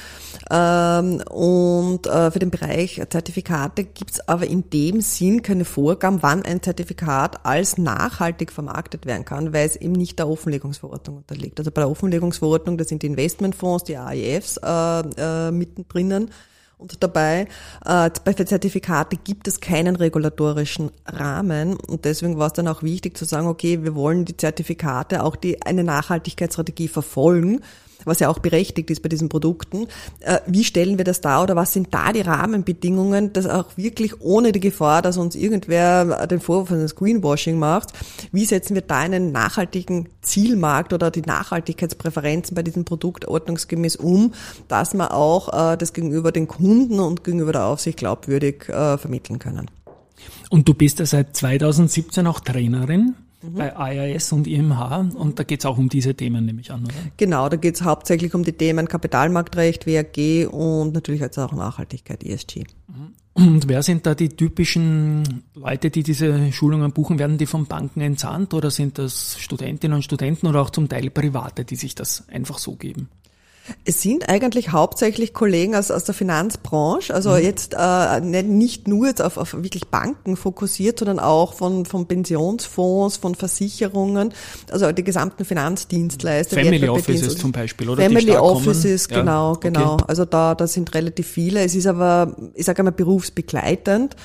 Ähm, 0.51 1.23
und 1.31 2.05
äh, 2.05 2.29
für 2.29 2.37
den 2.37 2.51
Bereich 2.51 3.01
Zertifikate 3.09 3.85
gibt 3.85 4.11
es 4.11 4.29
aber 4.29 4.45
in 4.45 4.69
dem 4.69 5.01
Sinn 5.01 5.41
keine 5.41 5.65
Vorgaben, 5.65 6.21
wann 6.21 6.43
ein 6.43 6.61
Zertifikat 6.61 7.43
als 7.43 7.79
nachhaltig 7.79 8.51
vermarktet 8.51 9.07
werden 9.07 9.25
kann, 9.25 9.51
weil 9.51 9.65
es 9.65 9.75
eben 9.75 9.93
nicht 9.93 10.19
der 10.19 10.29
Offenlegungsverordnung 10.29 11.17
unterliegt. 11.17 11.57
Also 11.57 11.71
bei 11.71 11.81
der 11.81 11.89
Offenlegungsverordnung, 11.89 12.77
das 12.77 12.89
sind 12.89 13.01
die 13.01 13.07
Investmentfonds, 13.07 13.85
die 13.85 13.97
AIFs 13.97 14.57
äh, 14.57 14.99
äh, 14.99 15.49
mittendrin. 15.49 16.29
Und 16.79 17.03
dabei, 17.03 17.47
äh, 17.85 18.09
bei 18.23 18.33
Zertifikate 18.33 19.17
gibt 19.17 19.49
es 19.49 19.59
keinen 19.59 19.97
regulatorischen 19.97 20.91
Rahmen. 21.05 21.75
Und 21.75 22.05
deswegen 22.05 22.37
war 22.37 22.47
es 22.47 22.53
dann 22.53 22.69
auch 22.69 22.83
wichtig 22.83 23.17
zu 23.17 23.25
sagen, 23.25 23.47
okay, 23.47 23.83
wir 23.83 23.95
wollen 23.95 24.23
die 24.23 24.37
Zertifikate 24.37 25.23
auch 25.23 25.35
die 25.35 25.61
eine 25.61 25.83
Nachhaltigkeitsstrategie 25.83 26.87
verfolgen 26.87 27.59
was 28.05 28.19
ja 28.19 28.29
auch 28.29 28.39
berechtigt 28.39 28.89
ist 28.89 29.01
bei 29.01 29.09
diesen 29.09 29.29
Produkten. 29.29 29.87
Äh, 30.19 30.39
wie 30.47 30.63
stellen 30.63 30.97
wir 30.97 31.05
das 31.05 31.21
dar 31.21 31.43
oder 31.43 31.55
was 31.55 31.73
sind 31.73 31.93
da 31.93 32.11
die 32.11 32.21
Rahmenbedingungen, 32.21 33.33
dass 33.33 33.45
auch 33.45 33.65
wirklich 33.75 34.21
ohne 34.21 34.51
die 34.51 34.59
Gefahr, 34.59 35.01
dass 35.01 35.17
uns 35.17 35.35
irgendwer 35.35 36.27
den 36.27 36.39
Vorwurf 36.39 36.71
eines 36.71 36.95
Greenwashing 36.95 37.57
macht, 37.57 37.93
wie 38.31 38.45
setzen 38.45 38.75
wir 38.75 38.81
da 38.81 38.97
einen 38.97 39.31
nachhaltigen 39.31 40.09
Zielmarkt 40.21 40.93
oder 40.93 41.11
die 41.11 41.21
Nachhaltigkeitspräferenzen 41.21 42.55
bei 42.55 42.63
diesem 42.63 42.85
Produkt 42.85 43.27
ordnungsgemäß 43.27 43.95
um, 43.95 44.33
dass 44.67 44.93
wir 44.93 45.13
auch 45.13 45.73
äh, 45.73 45.77
das 45.77 45.93
gegenüber 45.93 46.31
den 46.31 46.47
Kunden 46.47 46.99
und 46.99 47.23
gegenüber 47.23 47.51
der 47.51 47.65
Aufsicht 47.65 47.97
glaubwürdig 47.97 48.69
äh, 48.69 48.97
vermitteln 48.97 49.39
können. 49.39 49.69
Und 50.49 50.67
du 50.67 50.73
bist 50.73 50.99
ja 50.99 51.05
seit 51.05 51.35
2017 51.35 52.27
auch 52.27 52.39
Trainerin 52.39 53.15
mhm. 53.41 53.55
bei 53.55 53.93
IIS 53.93 54.31
und 54.31 54.47
IMH 54.47 55.11
und 55.15 55.39
da 55.39 55.43
geht 55.43 55.59
es 55.59 55.65
auch 55.65 55.77
um 55.77 55.89
diese 55.89 56.15
Themen, 56.15 56.45
nehme 56.45 56.61
ich 56.61 56.71
an, 56.71 56.85
oder? 56.85 56.93
Genau, 57.17 57.49
da 57.49 57.57
geht 57.57 57.75
es 57.75 57.83
hauptsächlich 57.83 58.33
um 58.33 58.43
die 58.43 58.53
Themen 58.53 58.87
Kapitalmarktrecht, 58.87 59.85
WAG 59.85 60.47
und 60.51 60.93
natürlich 60.93 61.21
jetzt 61.21 61.37
auch 61.37 61.53
Nachhaltigkeit, 61.53 62.23
ESG. 62.23 62.65
Mhm. 62.87 63.13
Und 63.33 63.69
wer 63.69 63.83
sind 63.83 64.05
da 64.05 64.15
die 64.15 64.29
typischen 64.29 65.43
Leute, 65.53 65.89
die 65.89 66.03
diese 66.03 66.51
Schulungen 66.51 66.91
buchen? 66.91 67.19
Werden 67.19 67.37
die 67.37 67.45
von 67.45 67.67
Banken 67.67 68.01
entsandt 68.01 68.53
oder 68.53 68.69
sind 68.69 68.97
das 68.97 69.39
Studentinnen 69.39 69.95
und 69.95 70.03
Studenten 70.03 70.47
oder 70.47 70.61
auch 70.61 70.71
zum 70.71 70.89
Teil 70.89 71.09
Private, 71.09 71.63
die 71.63 71.77
sich 71.77 71.95
das 71.95 72.27
einfach 72.27 72.57
so 72.57 72.75
geben? 72.75 73.07
Es 73.85 74.01
sind 74.01 74.29
eigentlich 74.29 74.71
hauptsächlich 74.71 75.33
Kollegen 75.33 75.75
aus, 75.75 75.91
aus 75.91 76.03
der 76.03 76.13
Finanzbranche, 76.13 77.13
also 77.13 77.31
mhm. 77.31 77.43
jetzt 77.43 77.75
äh, 77.77 78.21
nicht 78.21 78.87
nur 78.87 79.07
jetzt 79.07 79.21
auf, 79.21 79.37
auf 79.37 79.53
wirklich 79.53 79.87
Banken 79.87 80.35
fokussiert, 80.37 80.99
sondern 80.99 81.19
auch 81.19 81.53
von, 81.53 81.85
von 81.85 82.07
Pensionsfonds, 82.07 83.17
von 83.17 83.35
Versicherungen, 83.35 84.33
also 84.71 84.91
die 84.91 85.03
gesamten 85.03 85.45
Finanzdienstleister. 85.45 86.55
Family 86.55 86.87
Offices 86.87 87.37
zum 87.37 87.51
Beispiel, 87.51 87.89
oder? 87.89 88.03
Family 88.03 88.35
Offices, 88.35 89.07
kommen. 89.07 89.21
genau, 89.21 89.55
genau. 89.55 89.93
Okay. 89.93 90.03
Also 90.07 90.25
da, 90.25 90.55
da 90.55 90.67
sind 90.67 90.93
relativ 90.93 91.27
viele. 91.27 91.61
Es 91.61 91.75
ist 91.75 91.87
aber, 91.87 92.35
ich 92.53 92.65
sage 92.65 92.79
einmal, 92.79 92.93
berufsbegleitend. 92.93 94.15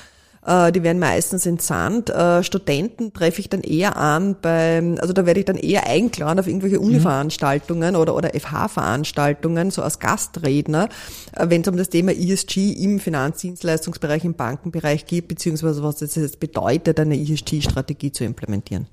Äh, 0.45 0.73
die 0.73 0.83
werden 0.83 0.99
meistens 0.99 1.47
entsandt. 1.47 2.11
Äh, 2.11 2.43
Studenten 2.43 3.13
treffe 3.13 3.41
ich 3.41 3.49
dann 3.49 3.63
eher 3.63 3.97
an 3.97 4.37
beim, 4.41 4.99
also 5.01 5.13
da 5.13 5.25
werde 5.25 5.41
ich 5.41 5.47
dann 5.47 5.57
eher 5.57 5.87
eingeladen 5.87 6.39
auf 6.39 6.47
irgendwelche 6.47 6.79
mhm. 6.79 6.87
Uni-Veranstaltungen 6.87 7.97
oder, 7.97 8.15
oder 8.15 8.31
FH-Veranstaltungen, 8.39 9.71
so 9.71 9.83
als 9.83 9.99
Gastredner, 9.99 10.89
äh, 11.33 11.49
wenn 11.49 11.63
es 11.63 11.69
um 11.69 11.77
das 11.77 11.89
Thema 11.89 12.13
ESG 12.13 12.73
im 12.73 13.01
Finanzdienstleistungsbereich, 13.01 14.25
im 14.25 14.35
Bankenbereich 14.35 15.07
geht, 15.07 15.29
beziehungsweise 15.29 15.83
was 15.83 16.03
es 16.03 16.15
jetzt 16.15 16.41
bedeutet, 16.41 17.01
eine 17.01 17.19
ESG-Strategie 17.19 18.13
zu 18.13 18.25
implementieren. 18.25 18.87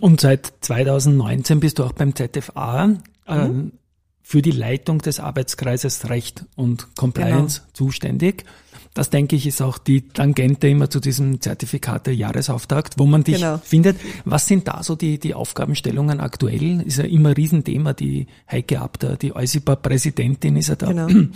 Und 0.00 0.20
seit 0.20 0.52
2019 0.60 1.60
bist 1.60 1.78
du 1.78 1.84
auch 1.84 1.92
beim 1.92 2.14
ZFA. 2.14 2.98
Mhm. 3.28 3.72
für 4.20 4.42
die 4.42 4.50
Leitung 4.50 4.98
des 4.98 5.20
Arbeitskreises 5.20 6.08
Recht 6.10 6.44
und 6.56 6.96
Compliance 6.96 7.60
genau. 7.60 7.70
zuständig. 7.72 8.44
Das 8.94 9.08
denke 9.08 9.36
ich 9.36 9.46
ist 9.46 9.62
auch 9.62 9.78
die 9.78 10.08
Tangente 10.08 10.68
immer 10.68 10.90
zu 10.90 11.00
diesem 11.00 11.40
Zertifikat 11.40 12.06
der 12.06 12.14
Jahresauftakt, 12.14 12.98
wo 12.98 13.06
man 13.06 13.24
dich 13.24 13.36
genau. 13.36 13.58
findet. 13.58 13.96
Was 14.26 14.46
sind 14.46 14.68
da 14.68 14.82
so 14.82 14.96
die, 14.96 15.18
die 15.18 15.34
Aufgabenstellungen 15.34 16.20
aktuell? 16.20 16.82
Ist 16.82 16.98
ja 16.98 17.04
immer 17.04 17.30
ein 17.30 17.34
Riesenthema. 17.34 17.94
Die 17.94 18.26
Heike 18.50 18.80
Abter, 18.80 19.16
die 19.16 19.34
EUSIPA-Präsidentin 19.34 20.56
ist 20.56 20.68
ja 20.68 20.76
da 20.76 20.92
genau. 20.92 21.28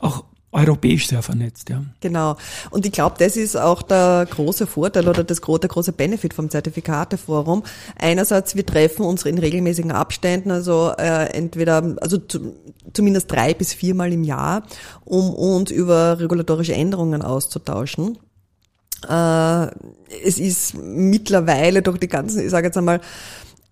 auch 0.00 0.24
europäisch 0.54 1.08
sehr 1.08 1.22
vernetzt, 1.22 1.68
ja. 1.68 1.82
Genau. 2.00 2.36
Und 2.70 2.86
ich 2.86 2.92
glaube, 2.92 3.16
das 3.18 3.36
ist 3.36 3.56
auch 3.56 3.82
der 3.82 4.26
große 4.30 4.66
Vorteil 4.66 5.08
oder 5.08 5.24
das 5.24 5.42
große, 5.42 5.66
große 5.68 5.92
Benefit 5.92 6.32
vom 6.32 6.48
Zertifikateforum. 6.48 7.64
Einerseits, 7.98 8.54
wir 8.54 8.64
treffen 8.64 9.04
uns 9.04 9.24
in 9.24 9.38
regelmäßigen 9.38 9.90
Abständen, 9.90 10.50
also 10.52 10.92
äh, 10.96 11.26
entweder, 11.34 11.96
also 12.00 12.18
zu, 12.18 12.54
zumindest 12.92 13.30
drei 13.32 13.52
bis 13.52 13.74
viermal 13.74 14.12
im 14.12 14.22
Jahr, 14.22 14.62
um 15.04 15.34
uns 15.34 15.70
über 15.70 16.20
regulatorische 16.20 16.74
Änderungen 16.74 17.22
auszutauschen. 17.22 18.18
Äh, 19.08 19.66
es 20.24 20.38
ist 20.38 20.74
mittlerweile 20.74 21.82
durch 21.82 21.98
die 21.98 22.08
ganzen, 22.08 22.44
ich 22.44 22.50
sage 22.50 22.68
jetzt 22.68 22.76
einmal, 22.76 23.00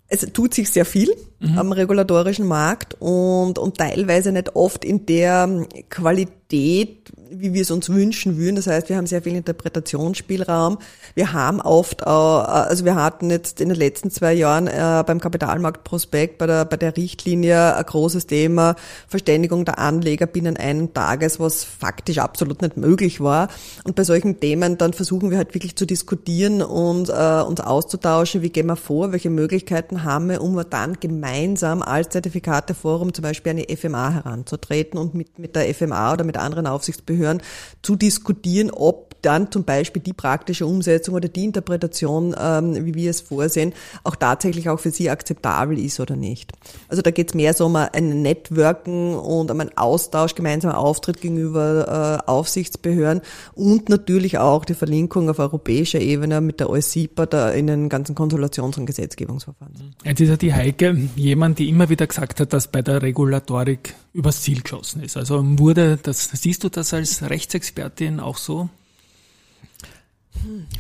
es 0.09 0.21
tut 0.35 0.53
sich 0.53 0.71
sehr 0.71 0.85
viel 0.85 1.11
mhm. 1.41 1.59
am 1.59 1.73
regulatorischen 1.73 2.47
Markt 2.47 2.97
und, 3.01 3.59
und 3.59 3.79
teilweise 3.79 4.31
nicht 4.31 4.55
oft 4.55 4.85
in 4.85 5.07
der 5.07 5.67
Qualität, 5.89 6.41
wie 6.52 7.54
wir 7.54 7.62
es 7.62 7.71
uns 7.71 7.88
wünschen 7.88 8.37
würden. 8.37 8.56
Das 8.56 8.66
heißt, 8.66 8.88
wir 8.88 8.97
haben 8.97 9.06
sehr 9.06 9.23
viel 9.23 9.35
Interpretationsspielraum. 9.35 10.78
Wir 11.14 11.32
haben 11.32 11.61
oft, 11.61 12.06
auch, 12.06 12.44
also 12.44 12.85
wir 12.85 12.94
hatten 12.94 13.30
jetzt 13.30 13.61
in 13.61 13.68
den 13.68 13.78
letzten 13.78 14.11
zwei 14.11 14.35
Jahren 14.35 14.66
äh, 14.66 15.02
beim 15.06 15.21
Kapitalmarktprospekt, 15.21 16.38
bei 16.38 16.47
der, 16.47 16.64
bei 16.64 16.76
der 16.76 16.97
Richtlinie 16.97 17.76
ein 17.76 17.85
großes 17.85 18.26
Thema 18.26 18.76
Verständigung 19.09 19.64
der 19.64 19.78
Anleger 19.78 20.26
binnen 20.26 20.56
einen 20.56 20.92
Tages, 20.94 21.40
was 21.40 21.64
faktisch 21.64 22.18
absolut 22.18 22.62
nicht 22.62 22.76
möglich 22.76 23.21
war. 23.21 23.49
Und 23.85 23.97
bei 23.97 24.04
solchen 24.04 24.40
Themen 24.40 24.78
dann 24.78 24.92
versuchen 24.92 25.30
wir 25.30 25.38
halt 25.38 25.54
wirklich 25.54 25.76
zu 25.76 25.87
diskutieren 25.87 26.62
und 26.62 27.09
äh, 27.09 27.42
uns 27.42 27.61
auszutauschen, 27.61 28.42
wie 28.42 28.50
gehen 28.50 28.66
wir 28.66 28.76
vor, 28.76 29.12
welche 29.12 29.30
Möglichkeiten 29.30 30.04
haben 30.04 30.28
wir, 30.28 30.42
um 30.42 30.62
dann 30.68 30.99
gemeinsam 31.00 31.82
als 31.82 32.11
Zertifikateforum 32.11 33.14
zum 33.14 33.23
Beispiel 33.23 33.50
eine 33.50 33.66
FMA 33.76 34.11
heranzutreten 34.11 34.99
und 34.99 35.14
mit, 35.14 35.38
mit 35.38 35.56
der 35.56 35.73
FMA 35.75 36.12
oder 36.12 36.25
mit 36.25 36.37
anderen 36.42 36.66
Aufsichtsbehörden 36.66 37.42
zu 37.82 37.96
diskutieren, 37.96 38.70
ob 38.70 39.12
dann 39.23 39.50
zum 39.50 39.64
Beispiel 39.64 40.02
die 40.02 40.12
praktische 40.12 40.67
Umsetzung 40.67 41.14
oder 41.14 41.29
die 41.29 41.45
Interpretation, 41.45 42.35
ähm, 42.38 42.85
wie 42.85 42.95
wir 42.95 43.11
es 43.11 43.21
vorsehen, 43.21 43.73
auch 44.05 44.17
tatsächlich 44.17 44.69
auch 44.69 44.81
für 44.81 44.91
sie 44.91 45.11
akzeptabel 45.11 45.79
ist 45.79 46.00
oder 46.00 46.17
nicht. 46.17 46.52
Also 46.88 47.02
da 47.02 47.11
geht 47.11 47.31
es 47.31 47.35
mehr 47.35 47.55
so 47.55 47.67
um 47.67 47.76
ein 47.76 48.23
Networken 48.23 49.14
und 49.14 49.50
um 49.50 49.61
einen 49.61 49.76
Austausch, 49.76 50.35
gemeinsamer 50.35 50.79
Auftritt 50.79 51.21
gegenüber 51.21 52.21
äh, 52.26 52.31
Aufsichtsbehörden 52.31 53.23
und 53.55 53.88
natürlich 53.88 54.38
auch 54.38 54.64
die 54.64 54.75
Verlinkung 54.75 55.31
auf 55.31 55.38
europäischer 55.38 56.00
Ebene 56.00 56.41
mit 56.41 56.61
der 56.61 56.71
OSIPA 56.71 57.26
da 57.26 57.50
in 57.50 57.67
den 57.67 57.88
ganzen 57.88 58.14
Konsultations- 58.14 58.79
und 58.79 58.87
Gesetzgebungsverfahren. 58.87 59.95
Jetzt 60.05 60.21
ist 60.21 60.29
ja 60.29 60.37
die 60.37 60.52
Heike 60.52 60.97
jemand, 61.17 61.59
die 61.59 61.69
immer 61.69 61.88
wieder 61.88 62.07
gesagt 62.07 62.41
hat, 62.41 62.52
dass 62.52 62.69
bei 62.69 62.83
der 62.83 63.02
Regulatorik 63.02 63.95
übers 64.12 64.43
Ziel 64.43 64.62
geschossen 64.62 65.02
ist. 65.02 65.17
Also 65.17 65.43
wurde 65.59 65.99
das, 66.02 66.29
siehst 66.33 66.64
du 66.64 66.69
das 66.69 66.93
als 66.93 67.23
Rechtsexpertin 67.23 68.21
auch 68.21 68.37
so? 68.37 68.69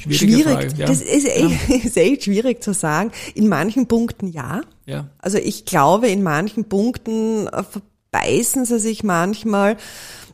Schwierig, 0.08 0.44
Frage, 0.44 0.74
ja. 0.76 0.86
das 0.86 1.02
ist, 1.02 1.26
ja. 1.26 1.50
ist 1.76 1.96
echt 1.96 2.24
schwierig 2.24 2.62
zu 2.62 2.74
sagen. 2.74 3.12
In 3.34 3.48
manchen 3.48 3.86
Punkten 3.86 4.26
ja. 4.28 4.62
ja. 4.86 5.08
Also 5.18 5.38
ich 5.38 5.64
glaube, 5.64 6.08
in 6.08 6.22
manchen 6.22 6.64
Punkten 6.68 7.46
äh, 7.46 7.62
verbeißen 7.62 8.64
sie 8.64 8.78
sich 8.78 9.04
manchmal. 9.04 9.76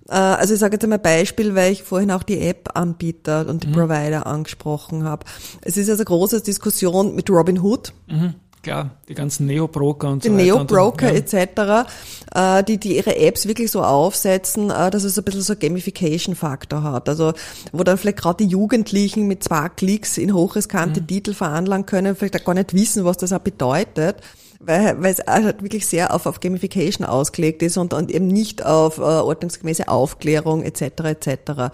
Äh, 0.09 0.15
also 0.15 0.55
ich 0.55 0.61
sage 0.61 0.75
jetzt 0.75 0.85
einmal 0.85 0.99
Beispiel, 0.99 1.55
weil 1.55 1.73
ich 1.73 1.83
vorhin 1.83 2.11
auch 2.11 2.23
die 2.23 2.41
App-Anbieter 2.41 3.47
und 3.49 3.65
die 3.65 3.69
mhm. 3.69 3.73
Provider 3.73 4.27
angesprochen 4.27 5.05
habe. 5.05 5.27
Es 5.63 5.77
ist 5.77 5.91
also 5.91 6.01
eine 6.01 6.07
große 6.07 6.41
Diskussion 6.41 7.15
mit 7.15 7.29
Robin 7.31 7.61
Hood. 7.61 7.93
Mhm 8.07 8.35
klar, 8.63 8.91
die 9.09 9.15
ganzen 9.15 9.47
Neo-Broker 9.47 10.11
und 10.11 10.25
die 10.25 10.29
so 10.29 10.35
weiter. 10.35 10.45
Neo-Broker 10.45 11.13
ja. 11.13 11.19
etc., 11.19 11.91
äh, 12.35 12.65
die, 12.65 12.79
die 12.79 12.97
ihre 12.97 13.17
Apps 13.17 13.47
wirklich 13.47 13.71
so 13.71 13.83
aufsetzen, 13.83 14.71
äh, 14.71 14.91
dass 14.91 15.05
es 15.05 15.19
ein 15.19 15.25
bisschen 15.25 15.43
so 15.43 15.57
Gamification-Faktor 15.57 16.83
hat. 16.83 17.09
Also 17.09 17.33
wo 17.73 17.85
dann 17.85 17.99
vielleicht 17.99 18.19
gerade 18.19 18.45
die 18.45 18.51
Jugendlichen 18.51 19.27
mit 19.27 19.45
zwei 19.45 19.69
Klicks 19.69 20.19
in 20.19 20.35
hochriskante 20.35 21.01
mhm. 21.01 21.07
Titel 21.07 21.35
veranlagen 21.35 21.87
können, 21.87 22.17
vielleicht 22.17 22.41
auch 22.41 22.45
gar 22.45 22.55
nicht 22.55 22.75
wissen, 22.75 23.05
was 23.05 23.17
das 23.17 23.33
auch 23.33 23.41
bedeutet 23.41 24.17
weil, 24.61 25.01
weil 25.03 25.13
es 25.13 25.25
halt 25.27 25.63
wirklich 25.63 25.87
sehr 25.87 26.15
auf, 26.15 26.27
auf 26.27 26.41
Gamification 26.41 27.07
ausgelegt 27.07 27.63
ist 27.63 27.77
und, 27.77 27.95
und 27.95 28.11
eben 28.11 28.27
nicht 28.27 28.65
auf 28.65 28.99
äh, 28.99 29.03
ordnungsgemäße 29.03 29.89
Aufklärung 29.89 30.63
etc. 30.63 30.83
etc. 31.05 31.73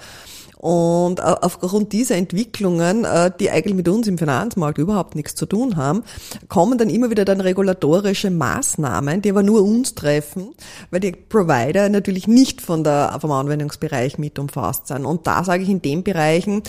Und 0.64 1.22
aufgrund 1.22 1.92
dieser 1.92 2.16
Entwicklungen, 2.16 3.04
äh, 3.04 3.30
die 3.38 3.50
eigentlich 3.50 3.74
mit 3.74 3.86
uns 3.86 4.06
im 4.06 4.16
Finanzmarkt 4.16 4.78
überhaupt 4.78 5.14
nichts 5.14 5.34
zu 5.34 5.44
tun 5.44 5.76
haben, 5.76 6.04
kommen 6.48 6.78
dann 6.78 6.88
immer 6.88 7.10
wieder 7.10 7.26
dann 7.26 7.42
regulatorische 7.42 8.30
Maßnahmen, 8.30 9.20
die 9.20 9.28
aber 9.28 9.42
nur 9.42 9.62
uns 9.62 9.94
treffen, 9.94 10.54
weil 10.90 11.00
die 11.00 11.12
Provider 11.12 11.90
natürlich 11.90 12.26
nicht 12.28 12.62
von 12.62 12.82
der, 12.82 13.18
vom 13.20 13.30
Anwendungsbereich 13.30 14.16
mit 14.16 14.38
umfasst 14.38 14.86
sind. 14.86 15.04
Und 15.04 15.26
da 15.26 15.44
sage 15.44 15.64
ich 15.64 15.68
in 15.68 15.82
den 15.82 16.02
Bereichen, 16.02 16.62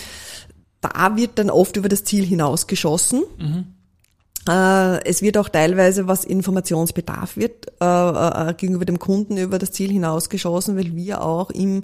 da 0.81 1.15
wird 1.15 1.39
dann 1.39 1.49
oft 1.49 1.77
über 1.77 1.87
das 1.87 2.03
Ziel 2.03 2.25
hinausgeschossen. 2.25 3.23
Mhm. 3.37 3.65
Äh, 4.49 5.05
es 5.05 5.21
wird 5.21 5.37
auch 5.37 5.47
teilweise, 5.47 6.05
was 6.05 6.25
Informationsbedarf 6.25 7.37
wird, 7.37 7.67
äh, 7.79 8.53
gegenüber 8.55 8.83
dem 8.83 8.99
Kunden 8.99 9.37
über 9.37 9.57
das 9.57 9.71
Ziel 9.71 9.89
hinausgeschossen, 9.89 10.75
weil 10.75 10.97
wir 10.97 11.23
auch 11.23 11.49
im 11.49 11.83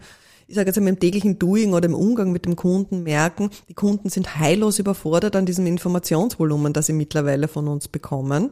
ich 0.51 0.55
sage 0.55 0.67
jetzt 0.67 0.77
einmal 0.77 0.93
im 0.93 1.00
täglichen 1.00 1.39
Doing 1.39 1.74
oder 1.74 1.86
im 1.86 1.96
Umgang 1.96 2.34
mit 2.34 2.46
dem 2.46 2.58
Kunden 2.58 3.03
merken, 3.03 3.50
die 3.70 3.74
Kunden 3.74 4.10
sind 4.10 4.38
heillos 4.38 4.79
überfordert 4.79 5.36
an 5.38 5.46
diesem 5.46 5.65
Informationsvolumen, 5.65 6.74
das 6.74 6.88
sie 6.88 6.93
mittlerweile 6.93 7.48
von 7.48 7.70
uns 7.70 7.88
bekommen. 7.88 8.50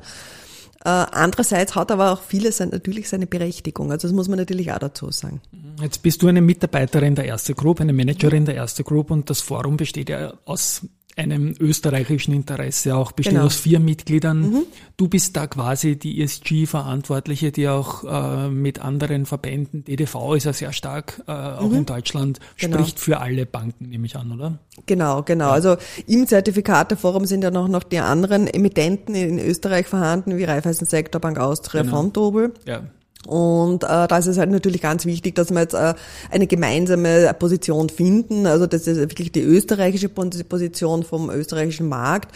Äh, 0.86 0.90
andererseits 0.90 1.76
hat 1.76 1.92
aber 1.92 2.14
auch 2.14 2.22
vieles 2.22 2.62
natürlich 2.62 3.10
seine 3.10 3.28
Berechtigung. 3.28 3.92
Also 3.92 4.08
das 4.08 4.16
muss 4.16 4.30
man 4.30 4.40
natürlich 4.40 4.72
auch 4.72 4.80
dazu 4.80 5.12
sagen. 5.12 5.42
Jetzt 5.82 6.02
bist 6.02 6.22
du 6.22 6.28
eine 6.28 6.40
Mitarbeiterin 6.40 7.16
der 7.16 7.26
Erste 7.26 7.54
Group, 7.54 7.82
eine 7.82 7.92
Managerin 7.92 8.46
der 8.46 8.56
Erste 8.56 8.86
Group 8.86 9.12
und 9.12 9.30
das 9.30 9.42
Forum 9.42 9.76
besteht 9.76 10.08
ja 10.08 10.36
aus 10.46 10.84
einem 11.20 11.54
österreichischen 11.60 12.34
Interesse 12.34 12.96
auch, 12.96 13.12
besteht 13.12 13.34
Genau. 13.36 13.46
aus 13.46 13.56
vier 13.56 13.80
Mitgliedern. 13.80 14.64
Du 14.98 15.08
bist 15.08 15.36
da 15.38 15.48
quasi 15.48 15.98
die 15.98 16.22
ESG-Verantwortliche, 16.22 17.52
die 17.52 17.68
auch 17.68 18.04
äh, 18.04 18.50
mit 18.50 18.80
anderen 18.80 19.26
Verbänden, 19.26 19.84
DDV 19.84 20.36
ist 20.36 20.46
ja 20.46 20.54
sehr 20.54 20.74
stark, 20.74 21.22
äh, 21.28 21.32
auch 21.32 21.72
in 21.72 21.86
Deutschland, 21.86 22.40
Genau. 22.58 22.78
spricht 22.78 23.00
für 23.00 23.20
alle 23.20 23.46
Banken, 23.46 23.90
nehme 23.90 24.06
ich 24.06 24.16
an, 24.16 24.32
oder? 24.32 24.60
Genau, 24.86 25.24
genau. 25.24 25.50
Also 25.50 25.76
im 26.08 26.26
Zertifikateforum 26.28 27.26
sind 27.26 27.44
ja 27.44 27.52
noch, 27.52 27.68
noch 27.68 27.84
die 27.84 28.00
anderen 28.00 28.48
Emittenten 28.48 29.16
in 29.16 29.40
Österreich 29.40 29.88
vorhanden, 29.88 30.38
wie 30.38 30.44
Raiffeisen 30.46 30.88
Sektorbank 30.88 31.38
Austria, 31.40 31.82
Genau. 31.84 31.96
Fontobel. 31.98 32.54
Ja. 32.66 32.84
Und 33.28 33.84
äh, 33.84 34.08
da 34.08 34.18
ist 34.18 34.28
es 34.28 34.38
halt 34.38 34.50
natürlich 34.50 34.82
ganz 34.82 35.06
wichtig, 35.06 35.36
dass 35.36 35.52
wir 35.52 35.60
jetzt 35.60 35.74
äh, 35.74 35.94
eine 36.32 36.48
gemeinsame 36.48 37.34
Position 37.38 37.90
finden. 37.90 38.48
Also 38.48 38.66
das 38.66 38.88
ist 38.88 38.98
wirklich 38.98 39.32
die 39.32 39.42
österreichische 39.42 40.08
Pos- 40.08 40.44
Position 40.46 41.04
vom 41.04 41.30
österreichischen 41.30 41.90
Markt. 41.90 42.34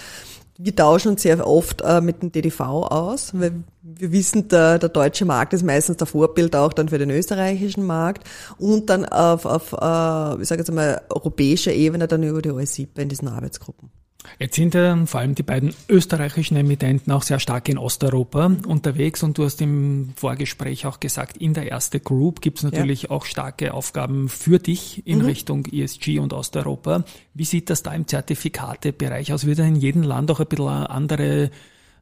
Wir 0.58 0.76
tauschen 0.76 1.10
uns 1.10 1.24
sehr 1.24 1.48
oft 1.48 1.82
äh, 1.82 2.00
mit 2.00 2.22
dem 2.22 2.32
DDV 2.32 2.60
aus, 2.60 3.32
weil 3.34 3.64
wir 3.82 4.12
wissen, 4.12 4.50
der, 4.50 4.78
der 4.78 4.90
deutsche 4.90 5.26
Markt 5.26 5.54
ist 5.54 5.64
meistens 5.64 5.98
der 5.98 6.06
Vorbild 6.06 6.56
auch 6.56 6.74
dann 6.74 6.90
für 6.90 7.00
den 7.00 7.10
österreichischen 7.10 7.86
Markt 7.86 8.28
und 8.60 8.90
dann 8.90 9.06
auf, 9.06 9.46
auf 9.46 9.74
äh, 9.74 10.42
ich 10.42 10.48
sage 10.48 10.60
jetzt 10.62 10.72
mal, 10.72 11.02
europäischer 11.10 11.74
Ebene 11.74 12.08
dann 12.08 12.22
über 12.24 12.42
die 12.42 12.52
OSIPA 12.52 13.02
in 13.02 13.10
diesen 13.10 13.30
Arbeitsgruppen. 13.30 13.90
Jetzt 14.40 14.56
sind 14.56 14.74
ja 14.74 15.06
vor 15.06 15.20
allem 15.20 15.36
die 15.36 15.44
beiden 15.44 15.74
österreichischen 15.90 16.58
Emittenten 16.58 17.12
auch 17.12 17.24
sehr 17.24 17.40
stark 17.40 17.70
in 17.70 17.78
Osteuropa 17.78 18.52
unterwegs 18.68 19.24
und 19.24 19.38
du 19.38 19.46
hast 19.46 19.62
im 19.62 20.14
Vorgespräch 20.16 20.86
auch 20.86 21.00
gesagt, 21.00 21.38
in 21.38 21.54
der 21.54 21.70
erste 21.70 22.00
Group 22.00 22.42
gibt 22.42 22.58
es 22.60 22.64
natürlich 22.64 23.10
auch 23.10 23.26
starke 23.26 23.74
Aufgaben 23.74 24.30
für 24.30 24.60
dich 24.60 25.06
in 25.06 25.22
Richtung 25.22 25.66
ESG 25.66 26.20
und 26.20 26.34
Osteuropa. 26.34 27.04
Wie 27.34 27.46
sieht 27.46 27.70
das 27.70 27.84
da 27.84 27.94
im 27.94 28.08
Zertifikatebereich 28.08 29.34
aus? 29.34 29.46
Wird 29.46 29.60
da 29.60 29.64
in 29.64 29.76
jedem 29.76 30.04
Land 30.04 30.32
auch 30.32 30.40
ein 30.40 30.48
bisschen 30.48 30.68
eine 30.68 30.90
andere 30.90 31.52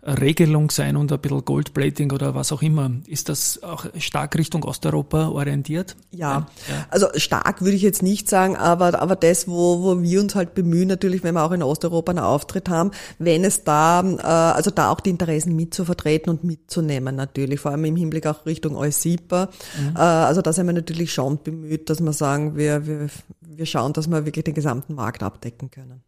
Regelung 0.03 0.71
sein 0.71 0.97
und 0.97 1.11
ein 1.11 1.19
bisschen 1.19 1.45
Goldplating 1.45 2.11
oder 2.11 2.33
was 2.33 2.51
auch 2.51 2.63
immer? 2.63 2.91
Ist 3.05 3.29
das 3.29 3.61
auch 3.61 3.85
stark 3.99 4.35
Richtung 4.35 4.63
Osteuropa 4.63 5.27
orientiert? 5.27 5.95
Ja, 6.09 6.47
also 6.89 7.07
stark 7.15 7.61
würde 7.61 7.75
ich 7.75 7.83
jetzt 7.83 8.01
nicht 8.01 8.27
sagen, 8.27 8.55
aber, 8.55 8.99
aber 8.99 9.15
das, 9.15 9.47
wo, 9.47 9.83
wo 9.83 10.01
wir 10.01 10.21
uns 10.21 10.33
halt 10.33 10.55
bemühen, 10.55 10.87
natürlich, 10.87 11.23
wenn 11.23 11.35
wir 11.35 11.43
auch 11.43 11.51
in 11.51 11.61
Osteuropa 11.61 12.11
einen 12.11 12.19
Auftritt 12.19 12.67
haben, 12.67 12.91
wenn 13.19 13.43
es 13.43 13.63
da, 13.63 14.01
äh, 14.01 14.21
also 14.55 14.71
da 14.71 14.89
auch 14.89 15.01
die 15.01 15.11
Interessen 15.11 15.55
mitzuvertreten 15.55 16.31
und 16.31 16.43
mitzunehmen 16.43 17.15
natürlich, 17.15 17.59
vor 17.59 17.71
allem 17.71 17.85
im 17.85 17.95
Hinblick 17.95 18.25
auch 18.25 18.45
Richtung 18.47 18.75
EUSIPA. 18.75 19.49
Äh, 19.95 19.99
also 19.99 20.41
da 20.41 20.51
sind 20.51 20.65
wir 20.65 20.73
natürlich 20.73 21.13
schon 21.13 21.43
bemüht, 21.43 21.91
dass 21.91 22.01
wir 22.01 22.13
sagen, 22.13 22.55
wir, 22.55 22.87
wir, 22.87 23.07
wir 23.41 23.65
schauen, 23.67 23.93
dass 23.93 24.07
wir 24.07 24.25
wirklich 24.25 24.45
den 24.45 24.55
gesamten 24.55 24.95
Markt 24.95 25.21
abdecken 25.21 25.69
können. 25.69 26.01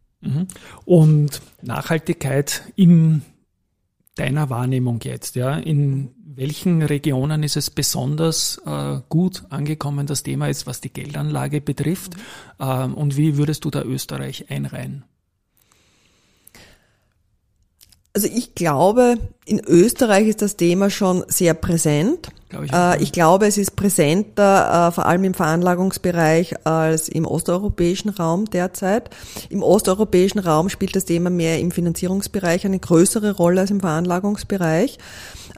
Und 0.86 1.42
Nachhaltigkeit 1.60 2.62
in 2.76 3.22
deiner 4.14 4.50
Wahrnehmung 4.50 5.00
jetzt, 5.02 5.36
ja, 5.36 5.56
in 5.56 6.10
welchen 6.36 6.82
Regionen 6.82 7.42
ist 7.42 7.56
es 7.56 7.70
besonders 7.70 8.60
äh, 8.66 9.00
gut 9.08 9.44
angekommen, 9.50 10.06
das 10.06 10.22
Thema 10.22 10.48
jetzt, 10.48 10.66
was 10.66 10.80
die 10.80 10.92
Geldanlage 10.92 11.60
betrifft? 11.60 12.14
Ähm, 12.58 12.94
und 12.94 13.16
wie 13.16 13.36
würdest 13.36 13.64
du 13.64 13.70
da 13.70 13.82
Österreich 13.82 14.50
einreihen? 14.50 15.04
Also 18.16 18.28
ich 18.32 18.54
glaube, 18.54 19.16
in 19.44 19.58
Österreich 19.58 20.28
ist 20.28 20.40
das 20.40 20.56
Thema 20.56 20.88
schon 20.88 21.24
sehr 21.26 21.52
präsent. 21.52 22.28
Glaube 22.48 22.66
ich 22.66 22.72
Äh, 22.72 23.02
ich 23.02 23.10
glaube, 23.10 23.48
es 23.48 23.58
ist 23.58 23.74
präsenter, 23.74 24.88
äh, 24.88 24.92
vor 24.92 25.06
allem 25.06 25.24
im 25.24 25.34
Veranlagungsbereich, 25.34 26.64
als 26.64 27.08
im 27.08 27.26
osteuropäischen 27.26 28.10
Raum 28.10 28.44
derzeit. 28.44 29.10
Im 29.50 29.64
osteuropäischen 29.64 30.38
Raum 30.38 30.68
spielt 30.68 30.94
das 30.94 31.06
Thema 31.06 31.28
mehr 31.28 31.58
im 31.58 31.72
Finanzierungsbereich 31.72 32.64
eine 32.64 32.78
größere 32.78 33.32
Rolle 33.32 33.62
als 33.62 33.72
im 33.72 33.80
Veranlagungsbereich. 33.80 34.96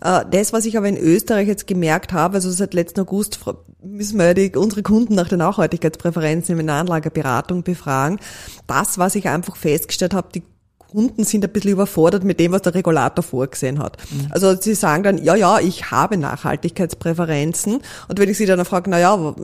Äh, 0.01 0.25
Das, 0.31 0.55
was 0.55 0.65
ich 0.65 0.79
aber 0.79 0.89
in 0.89 0.97
Österreich 0.97 1.49
jetzt 1.49 1.67
gemerkt 1.67 2.15
habe, 2.15 2.37
also 2.37 2.51
seit 2.51 2.73
letzten 2.73 3.01
August 3.01 3.39
müssen 3.83 4.19
wir 4.19 4.33
die, 4.33 4.57
unsere 4.57 4.83
Kunden 4.83 5.15
nach 5.15 5.29
den 5.29 5.41
Nachhaltigkeitspräferenzen 5.41 6.59
in 6.59 6.67
der 6.69 6.77
Anlageberatung 6.77 7.65
befragen. 7.65 8.19
Das, 8.67 8.97
was 8.97 9.15
ich 9.15 9.29
einfach 9.29 9.57
festgestellt 9.57 10.15
habe, 10.15 10.29
die 10.35 10.43
Kunden 10.91 11.25
sind 11.25 11.45
ein 11.45 11.51
bisschen 11.51 11.73
überfordert 11.73 12.25
mit 12.25 12.41
dem, 12.41 12.53
was 12.53 12.63
der 12.63 12.75
Regulator 12.75 13.23
vorgesehen 13.23 13.79
hat. 13.79 13.97
Also 14.31 14.55
sie 14.61 14.75
sagen 14.75 15.03
dann, 15.03 15.19
ja, 15.19 15.35
ja, 15.35 15.59
ich 15.59 15.91
habe 15.91 16.17
Nachhaltigkeitspräferenzen. 16.17 17.81
Und 18.09 18.19
wenn 18.19 18.29
ich 18.29 18.39
sie 18.39 18.47
dann 18.47 18.65
frage, 18.65 18.91
na 18.91 18.99
ja, 18.99 19.35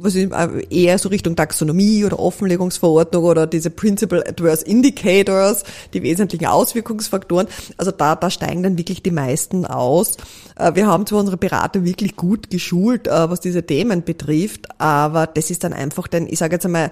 was 0.00 0.14
ist 0.14 0.32
äh, 0.32 0.66
eher 0.70 0.98
so 0.98 1.08
Richtung 1.08 1.36
Taxonomie 1.36 2.04
oder 2.04 2.18
Offenlegungsverordnung 2.18 3.24
oder 3.24 3.46
diese 3.46 3.70
Principal 3.70 4.24
Adverse 4.26 4.64
Indicators, 4.64 5.64
die 5.92 6.02
wesentlichen 6.02 6.46
Auswirkungsfaktoren. 6.46 7.46
Also 7.76 7.90
da, 7.90 8.16
da 8.16 8.30
steigen 8.30 8.62
dann 8.62 8.78
wirklich 8.78 9.02
die 9.02 9.10
meisten 9.10 9.64
aus. 9.64 10.16
Äh, 10.56 10.74
Wir 10.74 10.86
haben 10.86 11.06
zwar 11.06 11.20
unsere 11.20 11.36
Berater 11.36 11.84
wirklich 11.84 12.16
gut 12.16 12.50
geschult, 12.50 13.06
äh, 13.06 13.30
was 13.30 13.40
diese 13.40 13.64
Themen 13.64 14.04
betrifft, 14.04 14.66
aber 14.78 15.26
das 15.26 15.50
ist 15.50 15.64
dann 15.64 15.72
einfach 15.72 16.08
dann, 16.08 16.26
ich 16.26 16.38
sage 16.38 16.56
jetzt 16.56 16.66
einmal, 16.66 16.90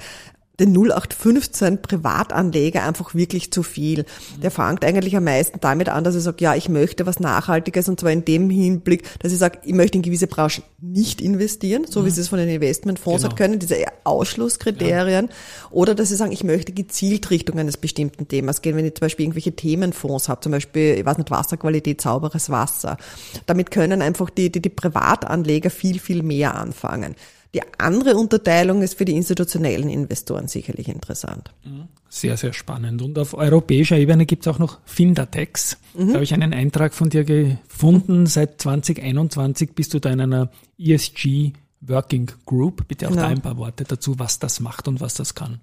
den 0.60 0.72
0815 0.72 1.82
Privatanleger 1.82 2.84
einfach 2.84 3.14
wirklich 3.14 3.50
zu 3.50 3.62
viel. 3.62 4.04
Der 4.42 4.50
fängt 4.50 4.84
eigentlich 4.84 5.16
am 5.16 5.24
meisten 5.24 5.58
damit 5.60 5.88
an, 5.88 6.04
dass 6.04 6.14
er 6.14 6.20
sagt, 6.20 6.40
ja, 6.40 6.54
ich 6.54 6.68
möchte 6.68 7.06
was 7.06 7.18
Nachhaltiges 7.18 7.88
und 7.88 7.98
zwar 7.98 8.12
in 8.12 8.24
dem 8.24 8.50
Hinblick, 8.50 9.02
dass 9.18 9.32
ich 9.32 9.38
sage, 9.38 9.58
ich 9.64 9.74
möchte 9.74 9.98
in 9.98 10.02
gewisse 10.02 10.26
Branchen 10.28 10.62
nicht 10.80 11.20
investieren, 11.20 11.86
so 11.88 12.04
wie 12.06 12.10
sie 12.10 12.20
es 12.20 12.28
von 12.28 12.38
den 12.38 12.48
Investmentfonds 12.48 13.22
Genau. 13.22 13.30
halt 13.30 13.38
können, 13.38 13.58
diese 13.58 13.76
Ausschlusskriterien. 14.04 15.28
Oder 15.70 15.94
dass 15.94 16.10
sie 16.10 16.16
sagen, 16.16 16.32
ich 16.32 16.44
möchte 16.44 16.72
gezielt 16.72 17.30
Richtung 17.30 17.58
eines 17.58 17.76
bestimmten 17.76 18.28
Themas 18.28 18.62
gehen, 18.62 18.76
wenn 18.76 18.84
ich 18.84 18.94
zum 18.94 19.00
Beispiel 19.06 19.24
irgendwelche 19.24 19.56
Themenfonds 19.56 20.28
habe, 20.28 20.40
zum 20.40 20.52
Beispiel, 20.52 20.94
ich 20.98 21.04
weiß 21.04 21.18
nicht, 21.18 21.30
Wasserqualität, 21.30 22.00
sauberes 22.00 22.50
Wasser. 22.50 22.96
Damit 23.46 23.70
können 23.70 24.02
einfach 24.02 24.30
die, 24.30 24.50
die, 24.52 24.62
die 24.62 24.68
Privatanleger 24.68 25.70
viel, 25.70 25.98
viel 25.98 26.22
mehr 26.22 26.54
anfangen. 26.54 27.16
Die 27.54 27.62
andere 27.78 28.16
Unterteilung 28.16 28.82
ist 28.82 28.98
für 28.98 29.04
die 29.04 29.14
institutionellen 29.16 29.88
Investoren 29.88 30.48
sicherlich 30.48 30.88
interessant. 30.88 31.52
Sehr, 32.08 32.36
sehr 32.36 32.52
spannend. 32.52 33.00
Und 33.00 33.16
auf 33.18 33.34
europäischer 33.34 33.96
Ebene 33.96 34.26
gibt 34.26 34.44
es 34.44 34.52
auch 34.52 34.58
noch 34.58 34.78
Findatex. 34.84 35.78
Da 35.94 36.14
habe 36.14 36.24
ich 36.24 36.34
einen 36.34 36.52
Eintrag 36.52 36.94
von 36.94 37.10
dir 37.10 37.24
gefunden. 37.24 38.26
Seit 38.26 38.60
2021 38.60 39.70
bist 39.74 39.94
du 39.94 40.00
da 40.00 40.10
in 40.10 40.20
einer 40.20 40.50
ESG 40.78 41.52
Working 41.86 42.30
Group. 42.46 42.88
Bitte 42.88 43.06
auch 43.06 43.10
Genau. 43.10 43.22
da 43.22 43.28
ein 43.28 43.40
paar 43.40 43.56
Worte 43.56 43.84
dazu, 43.84 44.18
was 44.18 44.38
das 44.38 44.60
macht 44.60 44.88
und 44.88 45.00
was 45.00 45.14
das 45.14 45.34
kann. 45.34 45.60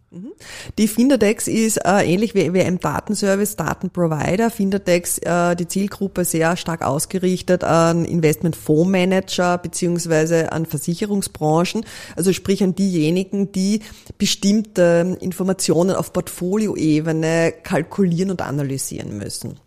Die 0.77 0.88
Findatex 0.88 1.47
ist 1.47 1.77
äh, 1.77 2.03
ähnlich 2.05 2.36
wie 2.36 2.53
WM 2.53 2.79
Datenservice, 2.79 3.55
Datenprovider. 3.55 4.49
Findatex, 4.51 5.17
äh, 5.19 5.55
die 5.55 5.67
Zielgruppe 5.67 6.25
sehr 6.25 6.55
stark 6.57 6.81
ausgerichtet 6.84 7.63
an 7.63 8.05
Investmentfondsmanager 8.05 9.57
beziehungsweise 9.57 10.51
an 10.51 10.65
Versicherungsbranchen, 10.65 11.86
also 12.15 12.34
sprich 12.34 12.63
an 12.63 12.75
diejenigen, 12.75 13.51
die 13.51 13.81
bestimmte 14.17 15.17
Informationen 15.19 15.95
auf 15.95 16.13
Portfolioebene 16.13 17.53
kalkulieren 17.63 18.31
und 18.31 18.41
analysieren 18.41 19.17
müssen. 19.17 19.60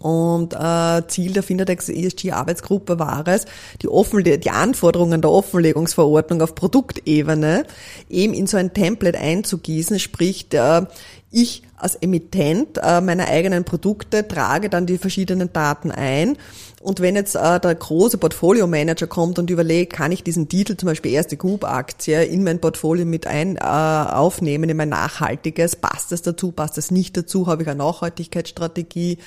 Und 0.00 0.54
äh, 0.54 1.06
Ziel 1.08 1.34
der 1.34 1.42
Findatex 1.42 1.88
ESG-Arbeitsgruppe 1.90 2.98
war 2.98 3.26
es, 3.28 3.44
die, 3.82 3.88
Offenle 3.88 4.38
die 4.38 4.50
Anforderungen 4.50 5.20
der 5.20 5.30
Offenlegungsverordnung 5.30 6.40
auf 6.40 6.54
Produktebene 6.54 7.64
eben 8.08 8.32
in 8.32 8.46
so 8.46 8.56
ein 8.56 8.72
Template 8.72 9.18
einzugießen, 9.18 9.98
sprich 9.98 10.46
äh, 10.54 10.86
ich 11.30 11.62
als 11.76 11.96
Emittent 11.96 12.78
äh, 12.82 13.00
meiner 13.00 13.26
eigenen 13.26 13.64
Produkte 13.64 14.26
trage 14.26 14.70
dann 14.70 14.86
die 14.86 14.98
verschiedenen 14.98 15.52
Daten 15.52 15.90
ein. 15.90 16.38
Und 16.80 17.00
wenn 17.00 17.14
jetzt 17.14 17.34
äh, 17.36 17.60
der 17.60 17.74
große 17.74 18.18
Portfolio-Manager 18.18 19.06
kommt 19.06 19.38
und 19.38 19.50
überlegt, 19.50 19.92
kann 19.92 20.12
ich 20.12 20.22
diesen 20.22 20.48
Titel, 20.48 20.76
zum 20.76 20.88
Beispiel 20.88 21.12
erste 21.12 21.36
Group-Aktie, 21.36 22.24
in 22.24 22.44
mein 22.44 22.60
Portfolio 22.60 23.04
mit 23.04 23.26
ein, 23.26 23.56
äh, 23.56 23.60
aufnehmen, 23.60 24.70
in 24.70 24.76
mein 24.76 24.88
nachhaltiges, 24.88 25.76
passt 25.76 26.12
es 26.12 26.22
dazu, 26.22 26.52
passt 26.52 26.78
es 26.78 26.90
nicht 26.90 27.16
dazu, 27.16 27.46
habe 27.46 27.62
ich 27.62 27.68
eine 27.68 27.78
Nachhaltigkeitsstrategie, 27.78 29.18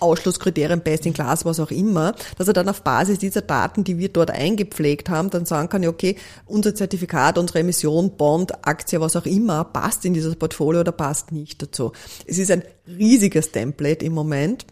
Ausschlusskriterien, 0.00 0.80
Best 0.80 1.06
in 1.06 1.12
Class, 1.12 1.44
was 1.44 1.60
auch 1.60 1.70
immer, 1.70 2.14
dass 2.38 2.48
er 2.48 2.54
dann 2.54 2.68
auf 2.68 2.82
Basis 2.82 3.18
dieser 3.18 3.42
Daten, 3.42 3.84
die 3.84 3.98
wir 3.98 4.08
dort 4.08 4.30
eingepflegt 4.30 5.08
haben, 5.08 5.30
dann 5.30 5.46
sagen 5.46 5.68
kann, 5.68 5.86
okay, 5.86 6.16
unser 6.46 6.74
Zertifikat, 6.74 7.38
unsere 7.38 7.60
Emission, 7.60 8.16
Bond, 8.16 8.66
Aktie, 8.66 9.00
was 9.00 9.16
auch 9.16 9.26
immer, 9.26 9.64
passt 9.64 10.04
in 10.04 10.14
dieses 10.14 10.36
Portfolio 10.36 10.80
oder 10.80 10.92
passt 10.92 11.32
nicht 11.32 11.62
dazu. 11.62 11.92
Es 12.26 12.38
ist 12.38 12.50
ein 12.50 12.62
riesiges 12.86 13.52
Template 13.52 14.04
im 14.04 14.12
Moment. 14.12 14.66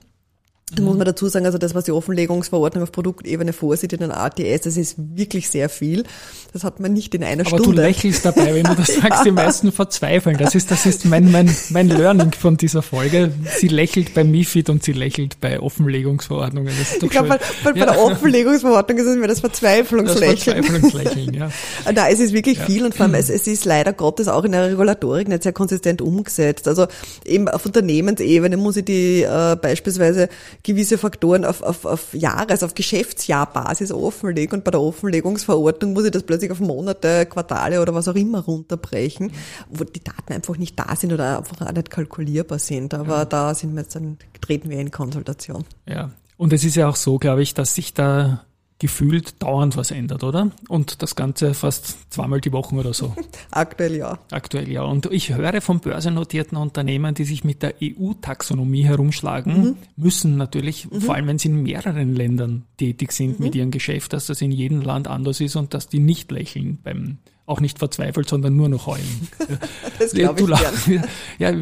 Da 0.75 0.83
muss 0.83 0.97
man 0.97 1.05
dazu 1.05 1.29
sagen, 1.29 1.45
also 1.45 1.59
das, 1.59 1.75
was 1.75 1.85
die 1.85 1.93
Offenlegungsverordnung 1.93 2.83
auf 2.83 2.91
Produktebene 2.91 3.53
vorsieht 3.53 3.93
in 3.93 4.01
den 4.01 4.11
ATS, 4.11 4.63
das 4.63 4.77
ist 4.79 4.97
wirklich 4.97 5.51
sehr 5.51 5.69
viel. 5.69 6.05
Das 6.55 6.65
hat 6.65 6.81
man 6.81 6.95
nicht 6.95 7.15
in 7.15 7.23
einer 7.23 7.43
Aber 7.47 7.59
Stunde. 7.59 7.77
du 7.77 7.83
lächelst 7.83 8.25
dabei, 8.25 8.55
wenn 8.55 8.65
du 8.65 8.75
das 8.75 8.95
sagst, 9.03 9.27
die 9.27 9.31
meisten 9.31 9.73
verzweifeln. 9.73 10.39
Das 10.39 10.55
ist, 10.55 10.71
das 10.71 10.87
ist 10.87 11.05
mein, 11.05 11.31
mein, 11.31 11.55
mein 11.69 11.89
Learning 11.89 12.33
von 12.33 12.57
dieser 12.57 12.81
Folge. 12.81 13.31
Sie 13.59 13.69
lächelt 13.69 14.15
bei 14.15 14.25
MIFID 14.25 14.71
und 14.71 14.83
sie 14.83 14.93
lächelt 14.93 15.39
bei 15.41 15.61
Offenlegungsverordnungen. 15.61 16.73
Das 16.79 16.95
ich 17.03 17.11
glaube, 17.11 17.29
bei, 17.29 17.39
bei, 17.63 17.73
bei 17.73 17.79
Ja. 17.81 17.87
der 17.87 18.01
Offenlegungsverordnung 18.03 18.99
ist 18.99 19.07
es 19.07 19.17
mir 19.17 19.27
das 19.29 19.35
das 19.35 19.41
Verzweiflungslächeln. 19.41 20.63
Verzweiflungslächeln, 20.65 21.35
ja. 21.35 21.51
Da 21.95 22.09
es 22.09 22.21
ist 22.21 22.33
wirklich 22.33 22.59
viel 22.59 22.85
und 22.85 22.95
vor 22.95 23.07
allem 23.07 23.15
es, 23.15 23.29
es 23.29 23.47
ist 23.47 23.65
leider 23.65 23.93
Gottes 23.93 24.29
auch 24.29 24.45
in 24.45 24.53
der 24.53 24.71
Regulatorik 24.71 25.29
nicht 25.29 25.43
sehr 25.43 25.53
konsistent 25.53 26.01
umgesetzt. 26.01 26.69
Also 26.69 26.87
eben 27.25 27.49
auf 27.49 27.67
Unternehmensebene 27.67 28.57
muss 28.57 28.77
ich 28.77 28.85
die 28.85 29.23
äh, 29.23 29.57
beispielsweise 29.61 30.29
gewisse 30.63 30.99
Faktoren 30.99 31.45
auf, 31.45 31.63
auf, 31.63 31.85
auf 31.85 32.15
Jahres-, 32.15 32.63
auf 32.63 32.75
Geschäftsjahrbasis 32.75 33.93
offenlegen 33.93 34.59
und 34.59 34.65
bei 34.65 34.71
der 34.71 34.81
Offenlegungsverordnung 34.81 35.93
muss 35.93 36.05
ich 36.05 36.11
das 36.11 36.23
plötzlich 36.23 36.51
auf 36.51 36.61
Monate, 36.61 37.27
Quartale 37.27 37.81
oder 37.81 37.95
was 37.95 38.09
auch 38.09 38.15
immer 38.15 38.41
runterbrechen, 38.41 39.33
wo 39.71 39.85
die 39.85 40.03
Daten 40.03 40.33
einfach 40.33 40.57
nicht 40.57 40.79
da 40.79 40.95
sind 40.97 41.13
oder 41.13 41.39
einfach 41.39 41.67
auch 41.67 41.73
nicht 41.73 41.91
kalkulierbar 41.91 42.59
sind. 42.59 42.95
Aber 42.95 43.25
da 43.25 43.55
sind 43.55 43.75
wir 43.75 43.83
jetzt 43.83 43.95
dann, 43.95 44.19
treten 44.41 44.71
wir 44.71 44.79
in 44.79 44.91
Konsultation. 44.91 45.65
Ja. 45.89 46.11
Und 46.37 46.53
es 46.53 46.65
ist 46.65 46.75
ja 46.75 46.89
auch 46.89 46.97
so, 46.97 47.19
glaube 47.19 47.43
ich, 47.43 47.55
dass 47.55 47.75
sich 47.75 47.95
da 47.95 48.45
gefühlt 48.81 49.41
dauernd 49.43 49.77
was 49.77 49.91
ändert, 49.93 50.25
oder? 50.25 50.51
Und 50.69 51.01
das 51.03 51.15
Ganze 51.15 51.55
fast 51.55 52.13
zweimal 52.13 52.41
die 52.41 52.53
Woche 52.53 52.75
oder 52.75 52.93
so. 52.93 53.15
Aktuell 53.51 53.97
ja. 53.97 54.19
Aktuell 54.31 54.71
ja. 54.71 54.83
Und 54.83 55.07
ich 55.13 55.33
höre 55.35 55.61
von 55.61 55.81
börsennotierten 55.81 56.59
Unternehmen, 56.59 57.15
die 57.15 57.25
sich 57.25 57.45
mit 57.45 57.63
der 57.63 57.75
EU-Taxonomie 57.83 58.85
herumschlagen, 58.85 59.55
Mhm. 59.63 59.77
müssen 59.97 60.37
natürlich, 60.37 60.89
vor 60.99 61.15
allem 61.15 61.29
wenn 61.29 61.39
sie 61.39 61.49
in 61.49 61.63
mehreren 61.63 62.15
Ländern 62.15 62.65
tätig 62.77 63.13
sind 63.13 63.39
Mhm. 63.39 63.45
mit 63.47 63.55
ihrem 63.55 63.71
Geschäft, 63.71 64.13
dass 64.13 64.27
das 64.27 64.41
in 64.43 64.51
jedem 64.53 64.81
Land 64.83 65.09
anders 65.09 65.41
ist 65.41 65.57
und 65.57 65.73
dass 65.75 65.89
die 65.89 66.01
nicht 66.01 66.31
lächeln 66.31 66.79
beim 66.83 67.19
auch 67.47 67.61
nicht 67.61 67.79
verzweifelt, 67.79 68.29
sondern 68.29 68.57
nur 68.57 68.69
noch 68.69 68.87
heulen. 68.87 69.29
Das 69.99 70.11
glaube 70.11 70.35
Du 70.35 70.45
ich 70.45 70.51
lachst. 70.51 70.91
Ja, 71.39 71.53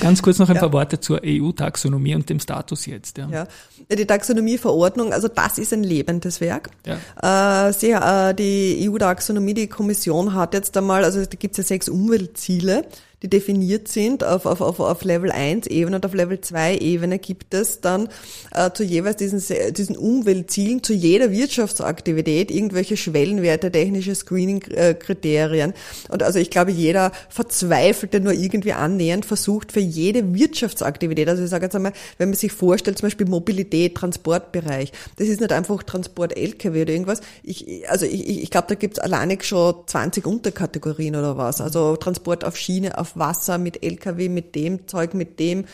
ganz 0.00 0.22
kurz 0.22 0.38
noch 0.38 0.48
ein 0.48 0.56
paar 0.56 0.72
Worte 0.72 1.00
zur 1.00 1.20
EU-Taxonomie 1.24 2.14
und 2.14 2.30
dem 2.30 2.38
Status 2.38 2.86
jetzt. 2.86 3.18
Ja. 3.18 3.28
Ja. 3.28 3.46
Die 3.90 4.06
Taxonomieverordnung, 4.06 5.12
also 5.12 5.26
das 5.26 5.58
ist 5.58 5.72
ein 5.72 5.82
lebendes 5.82 6.40
Werk. 6.40 6.70
Ja. 6.86 7.68
Äh, 7.68 7.72
sie, 7.72 7.90
äh, 7.90 8.34
die 8.34 8.88
EU-Taxonomie, 8.88 9.54
die 9.54 9.66
Kommission 9.66 10.34
hat 10.34 10.54
jetzt 10.54 10.76
einmal, 10.76 11.02
also 11.02 11.20
da 11.20 11.36
gibt 11.36 11.58
es 11.58 11.58
ja 11.58 11.64
sechs 11.64 11.88
Umweltziele, 11.88 12.84
die 13.22 13.28
definiert 13.30 13.88
sind. 13.88 14.24
Auf, 14.24 14.46
auf, 14.46 14.60
auf, 14.60 14.80
auf 14.80 15.04
Level 15.04 15.30
1 15.30 15.66
Ebene 15.68 15.96
und 15.96 16.04
auf 16.06 16.12
Level 16.14 16.40
2 16.40 16.78
Ebene 16.78 17.18
gibt 17.18 17.54
es 17.54 17.80
dann 17.80 18.08
äh, 18.52 18.70
zu 18.72 18.82
jeweils 18.84 19.16
diesen, 19.16 19.38
se- 19.38 19.72
diesen 19.72 19.96
Umweltzielen, 19.96 20.82
zu 20.82 20.92
jeder 20.92 21.30
Wirtschaftsaktivität 21.30 22.50
irgendwelche 22.50 22.96
Schwellenwerte, 22.96 23.70
technische 23.70 24.14
Screening-Kriterien. 24.14 25.74
Und 26.08 26.22
also 26.22 26.38
ich 26.38 26.50
glaube, 26.50 26.70
jeder 26.70 27.12
Verzweifelte 27.28 28.20
nur 28.20 28.32
irgendwie 28.32 28.72
annähernd 28.72 29.24
versucht 29.24 29.72
für 29.72 29.80
jede 29.80 30.34
Wirtschaftsaktivität, 30.34 31.28
also 31.28 31.42
ich 31.44 31.50
sage 31.50 31.66
jetzt 31.66 31.76
einmal, 31.76 31.92
wenn 32.18 32.28
man 32.30 32.36
sich 32.36 32.52
vorstellt, 32.52 32.98
zum 32.98 33.06
Beispiel 33.06 33.26
Mobilität, 33.26 33.94
Transportbereich, 33.94 34.92
das 35.16 35.28
ist 35.28 35.40
nicht 35.40 35.52
einfach 35.52 35.82
Transport 35.82 36.36
LKW 36.36 36.82
oder 36.82 36.92
irgendwas. 36.92 37.20
Ich, 37.42 37.88
also 37.88 38.06
ich, 38.06 38.42
ich 38.42 38.50
glaube, 38.50 38.66
da 38.68 38.74
gibt's 38.74 38.98
alleinig 38.98 39.44
schon 39.44 39.74
20 39.86 40.26
Unterkategorien 40.26 41.16
oder 41.16 41.36
was. 41.36 41.60
Also 41.60 41.96
Transport 41.96 42.44
auf 42.44 42.56
Schiene, 42.56 42.98
auf 42.98 43.11
Wasser, 43.18 43.58
mit 43.58 43.82
LKW, 43.82 44.28
mit 44.28 44.54
dem 44.54 44.86
Zeug, 44.86 45.14
mit 45.14 45.38
dem. 45.38 45.64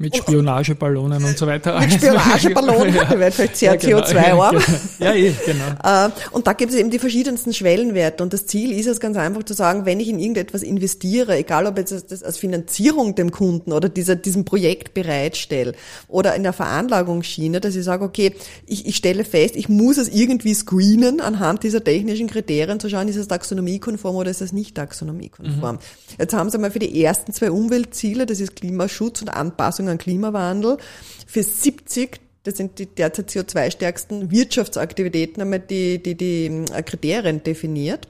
Mit 0.00 0.16
Spionageballonen 0.16 1.24
und 1.24 1.36
so 1.36 1.46
weiter. 1.46 1.80
Mit 1.80 1.92
Spionageballonen, 1.94 2.92
die 2.92 3.18
werden 3.18 3.32
vielleicht 3.32 3.56
sehr 3.56 3.76
genau. 3.76 3.98
CO2-arm. 3.98 4.56
Ja, 5.00 5.12
eh, 5.12 5.34
genau. 5.44 6.06
Äh, 6.06 6.10
Und 6.30 6.46
da 6.46 6.52
gibt 6.52 6.72
es 6.72 6.78
eben 6.78 6.90
die 6.90 7.00
verschiedensten 7.00 7.52
Schwellenwerte. 7.52 8.22
Und 8.22 8.32
das 8.32 8.46
Ziel 8.46 8.72
ist 8.78 8.86
es 8.86 9.00
ganz 9.00 9.16
einfach 9.16 9.42
zu 9.42 9.54
sagen, 9.54 9.86
wenn 9.86 9.98
ich 9.98 10.08
in 10.08 10.20
irgendetwas 10.20 10.62
investiere, 10.62 11.36
egal 11.36 11.66
ob 11.66 11.78
jetzt 11.78 12.10
das- 12.12 12.22
als 12.22 12.38
Finanzierung 12.38 13.16
dem 13.16 13.32
Kunden 13.32 13.72
oder 13.72 13.88
dieser, 13.88 14.14
diesem 14.14 14.44
Projekt 14.44 14.94
bereitstelle 14.94 15.72
oder 16.06 16.34
in 16.36 16.44
der 16.44 16.52
Veranlagungsschiene, 16.52 17.60
dass 17.60 17.74
ich 17.74 17.84
sage, 17.84 18.04
okay, 18.04 18.34
ich, 18.66 18.86
ich 18.86 18.94
stelle 18.96 19.24
fest, 19.24 19.56
ich 19.56 19.68
muss 19.68 19.98
es 19.98 20.08
irgendwie 20.08 20.54
screenen 20.54 21.20
anhand 21.20 21.64
dieser 21.64 21.82
technischen 21.82 22.28
Kriterien 22.28 22.78
zu 22.78 22.88
schauen, 22.88 23.08
ist 23.08 23.16
es 23.16 23.26
taxonomiekonform 23.28 24.14
oder 24.16 24.30
ist 24.30 24.42
es 24.42 24.52
nicht 24.52 24.76
taxonomiekonform. 24.76 25.78
Jetzt 26.18 26.34
haben 26.34 26.50
sie 26.50 26.58
mal 26.58 26.70
für 26.70 26.78
die 26.78 27.02
ersten 27.02 27.32
zwei 27.32 27.50
Umweltziele, 27.50 28.26
das 28.26 28.38
ist 28.38 28.54
Klimaschutz 28.56 29.22
und 29.22 29.28
Anpassung 29.30 29.57
an 29.60 29.98
Klimawandel, 29.98 30.78
für 31.26 31.42
70 31.42 32.20
das 32.48 32.56
sind 32.56 32.78
die 32.78 32.86
derzeit 32.86 33.28
CO2-stärksten 33.28 34.30
Wirtschaftsaktivitäten, 34.30 35.42
einmal 35.42 35.60
die, 35.60 36.02
die, 36.02 36.14
die 36.14 36.46
äh, 36.72 36.82
Kriterien 36.82 37.42
definiert. 37.42 38.08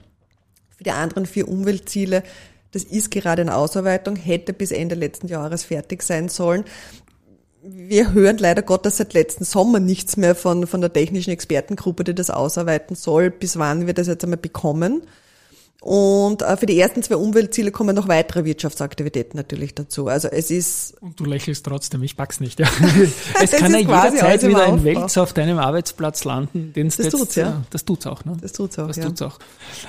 Für 0.76 0.84
die 0.84 0.92
anderen 0.92 1.26
vier 1.26 1.48
Umweltziele, 1.48 2.22
das 2.70 2.84
ist 2.84 3.10
gerade 3.10 3.42
in 3.42 3.48
Ausarbeitung, 3.48 4.14
hätte 4.14 4.52
bis 4.52 4.70
Ende 4.70 4.94
letzten 4.94 5.26
Jahres 5.26 5.64
fertig 5.64 6.04
sein 6.04 6.28
sollen. 6.28 6.64
Wir 7.62 8.12
hören 8.12 8.38
leider 8.38 8.62
Gottes 8.62 8.98
seit 8.98 9.12
letzten 9.12 9.44
Sommer 9.44 9.80
nichts 9.80 10.16
mehr 10.16 10.36
von, 10.36 10.68
von 10.68 10.80
der 10.80 10.92
technischen 10.92 11.30
Expertengruppe, 11.30 12.04
die 12.04 12.14
das 12.14 12.30
ausarbeiten 12.30 12.94
soll. 12.94 13.30
Bis 13.30 13.58
wann 13.58 13.88
wir 13.88 13.94
das 13.94 14.06
jetzt 14.06 14.22
einmal 14.22 14.36
bekommen? 14.36 15.02
Und 15.80 16.42
äh, 16.42 16.56
für 16.56 16.66
die 16.66 16.78
ersten 16.78 17.04
zwei 17.04 17.14
Umweltziele 17.16 17.70
kommen 17.70 17.94
noch 17.94 18.08
weitere 18.08 18.44
Wirtschaftsaktivitäten 18.44 19.36
natürlich 19.36 19.76
dazu. 19.76 20.08
Also 20.08 20.26
es 20.26 20.50
ist 20.50 20.96
Und 21.00 21.20
du 21.20 21.24
lächelst 21.24 21.64
trotzdem, 21.64 22.02
ich 22.02 22.16
pack's 22.16 22.40
nicht. 22.40 22.58
Ja. 22.58 22.66
Es 23.40 23.52
kann 23.52 23.72
ja 23.72 23.78
jederzeit 23.78 24.42
wieder 24.42 24.64
ein 24.64 24.72
Aufbau. 24.72 24.84
Wälz 24.84 25.16
auf 25.16 25.32
deinem 25.32 25.58
Arbeitsplatz 25.58 26.24
landen. 26.24 26.72
Den 26.74 26.88
Das 26.88 27.08
tut's, 27.10 27.36
ja. 27.36 27.62
Das 27.70 27.84
tut's 27.84 28.06
auch, 28.08 28.24
ne? 28.24 28.36
Das 28.40 28.52
tut's 28.52 28.76
auch, 28.78 28.88
Das 28.88 28.96
ja. 28.96 29.04
tut's 29.04 29.22
auch. 29.22 29.38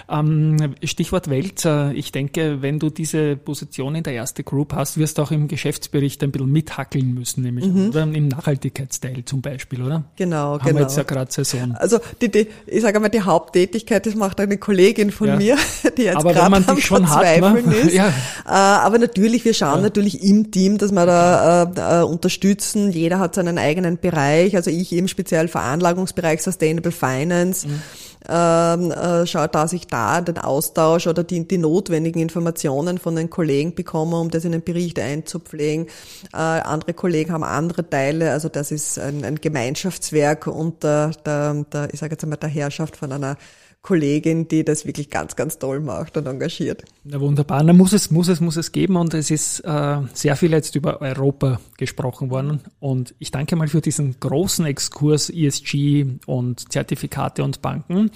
Ähm, 0.08 0.76
Stichwort 0.84 1.28
Wälzer. 1.30 1.92
Ich 1.96 2.12
denke, 2.12 2.62
wenn 2.62 2.78
du 2.78 2.92
diese 2.92 3.36
Position 3.36 3.96
in 3.96 4.04
der 4.04 4.14
erste 4.14 4.44
Group 4.44 4.74
hast, 4.74 4.98
wirst 4.98 5.18
du 5.18 5.24
auch 5.24 5.32
im 5.32 5.48
Geschäftsbericht 5.48 6.22
ein 6.24 6.32
bisschen 6.32 6.52
mithackeln 6.52 7.14
müssen, 7.16 7.42
nämlich 7.44 7.66
Mhm. 7.66 7.90
oder? 7.90 8.04
im 8.04 8.28
Nachhaltigkeitsteil 8.28 9.26
zum 9.26 9.42
Beispiel, 9.42 9.82
oder? 9.82 10.04
genau, 10.16 10.54
Haben 10.60 10.64
genau. 10.66 10.76
wir 10.76 10.82
jetzt 10.84 10.98
ja 10.98 11.04
gerade 11.04 11.32
Saison. 11.32 11.72
Also 11.76 12.00
die, 12.22 12.30
die, 12.30 12.48
ich 12.68 12.82
sage 12.82 13.00
mal, 13.00 13.10
die 13.10 13.22
Haupttätigkeit, 13.22 14.06
das 14.06 14.14
macht 14.16 14.40
eine 14.40 14.58
Kollegin 14.58 15.12
von 15.12 15.28
Ja. 15.30 15.36
mir, 15.36 15.58
die 15.98 16.04
jetzt 16.04 16.18
Aber 16.18 16.36
wenn 16.36 16.52
man 16.52 16.66
am 16.68 16.76
dich 16.76 16.86
schon 16.86 17.10
hat, 17.10 17.24
ne? 17.24 17.60
Ist. 17.82 17.94
Ja. 17.94 18.08
Äh, 18.08 18.52
aber 18.52 18.98
natürlich, 19.00 19.46
wir 19.46 19.54
schauen 19.54 19.82
natürlich 19.82 20.24
im 20.24 20.52
Team, 20.52 20.78
dass 20.78 20.92
wir 20.92 21.06
da 21.06 21.64
äh, 21.64 22.02
äh, 22.02 22.04
unterstützen. 22.04 22.92
Jeder 22.92 23.20
hat 23.20 23.36
seinen 23.36 23.58
eigenen 23.58 23.98
Bereich. 23.98 24.56
Also 24.56 24.72
ich 24.72 24.92
eben 24.92 25.08
speziell 25.08 25.48
Veranlagungsbereich 25.48 26.42
Sustainable 26.42 26.92
Finance. 26.92 27.68
Mhm. 27.68 27.82
Ähm, 28.28 28.92
äh, 28.92 29.26
schaut, 29.26 29.56
dass 29.56 29.72
ich 29.72 29.88
da 29.88 30.20
den 30.20 30.38
Austausch 30.38 31.08
oder 31.08 31.24
die, 31.24 31.48
die 31.48 31.58
notwendigen 31.58 32.22
Informationen 32.22 32.98
von 32.98 33.16
den 33.16 33.30
Kollegen 33.30 33.74
bekomme, 33.74 34.20
um 34.20 34.30
das 34.30 34.44
in 34.44 34.52
den 34.52 34.62
Bericht 34.62 35.00
einzupflegen. 35.00 35.88
Äh, 36.34 36.38
andere 36.38 36.94
Kollegen 36.94 37.32
haben 37.32 37.44
andere 37.44 37.90
Teile, 37.90 38.32
also 38.32 38.50
das 38.50 38.72
ist 38.72 39.00
ein, 39.00 39.24
ein 39.24 39.40
Gemeinschaftswerk 39.40 40.48
unter 40.48 41.12
der, 41.26 41.66
der, 41.72 41.94
ich 41.94 42.00
sage 42.00 42.14
jetzt 42.14 42.24
einmal, 42.24 42.38
der 42.38 42.50
Herrschaft 42.50 42.98
von 42.98 43.14
einer 43.14 43.38
Kollegin, 43.82 44.48
die 44.48 44.66
das 44.66 44.86
wirklich 44.86 45.10
ganz, 45.10 45.36
ganz 45.36 45.58
toll 45.58 45.80
macht 45.80 46.18
und 46.18 46.28
engagiert. 46.28 46.84
Na 47.06 47.20
wunderbar, 47.20 47.64
na 47.64 47.72
muss 47.72 47.94
es, 47.94 48.12
muss 48.12 48.28
es, 48.28 48.42
muss 48.42 48.58
es 48.58 48.72
geben 48.72 48.98
und 48.98 49.14
es 49.14 49.32
ist 49.32 49.62
äh, 49.62 49.98
sehr 50.14 50.36
viel 50.36 50.52
jetzt 50.52 50.76
über 50.76 51.02
Europa 51.02 51.60
gesprochen 51.78 52.30
worden 52.30 52.60
und 52.80 53.16
ich 53.20 53.32
danke 53.32 53.56
mal 53.56 53.68
für 53.70 53.82
diesen 53.82 54.20
großen 54.20 54.66
Exkurs 54.66 55.30
ESG 55.30 56.06
und 56.26 56.72
Zertifikate 56.72 57.44
und 57.44 57.62
Banken. 57.62 58.12